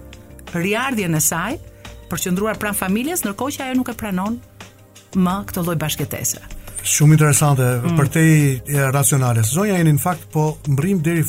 [0.55, 1.57] riardhjen e saj
[2.07, 4.37] për qëndruar pranë familjes, ndërkohë që ajo nuk e pranon
[5.19, 6.43] më këtë lloj bashkëtese.
[6.87, 7.95] Shumë interesante mm.
[7.99, 9.43] për te e, racionale.
[9.43, 11.25] Zonja jeni në fakt po mbrim deri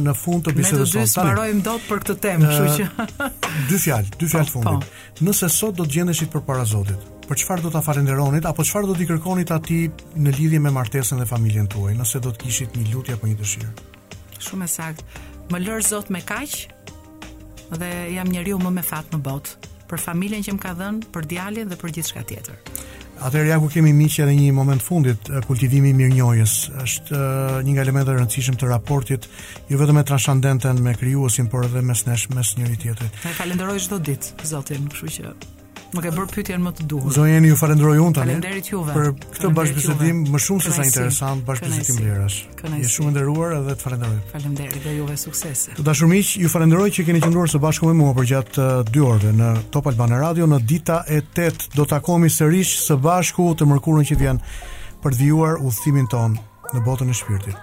[0.00, 0.96] në fund të bisedës sonë.
[0.98, 3.28] Ne do të sparojmë dot për këtë temë, kështu që
[3.70, 4.72] dy fjalë, dy fjalë fundi.
[4.74, 4.80] Po.
[4.80, 5.26] po.
[5.28, 8.96] Nëse sot do të gjendeshit përpara Zotit, për çfarë do ta falenderonit apo çfarë do
[8.96, 9.82] t'i kërkonit atij
[10.22, 13.36] në lidhje me martesën dhe familjen tuaj, nëse do të kishit një lutje apo një
[13.40, 13.70] dëshirë.
[14.46, 15.06] Shumë e saktë.
[15.50, 16.56] Më lër Zot me kaq
[17.82, 19.56] dhe jam njeriu më me fat në botë,
[19.90, 22.58] për familjen që më ka dhënë, për djalin dhe për gjithçka tjetër.
[23.26, 27.20] Atëherë ja ku kemi miq edhe një moment fundit, kultivimi i mirënjohjes është
[27.64, 29.24] një nga elementet e rëndësishëm të raportit
[29.72, 33.20] jo vetëm me transcendenten, me krijuesin, por edhe mes nesh, mes njëri tjetrit.
[33.24, 35.32] Ne falenderoj çdo ditë Zotin, kështu që
[35.94, 37.12] Më ke bërë pyetjen më të duhur.
[37.14, 38.34] Zonjeni ju falenderoj unë tani.
[38.34, 38.94] Faleminderit juve.
[38.96, 42.38] Për këtë bashkëbisedim më shumë se sa interesant bashkëbisedim lirash.
[42.72, 44.16] Ju shumë nderuar edhe të falenderoj.
[44.32, 45.62] Faleminderit dhe juve sukses.
[45.78, 48.98] Të dashur miq, ju falenderoj që keni qendruar së bashku me mua për gjatë 2
[48.98, 51.70] uh, orëve në Top Albana Radio në dita e 8.
[51.78, 54.42] Do të takojmë sërish së bashku të mërkurën që vjen
[55.06, 56.34] për të vjuar udhëtimin ton
[56.74, 57.56] në botën e shpirtit.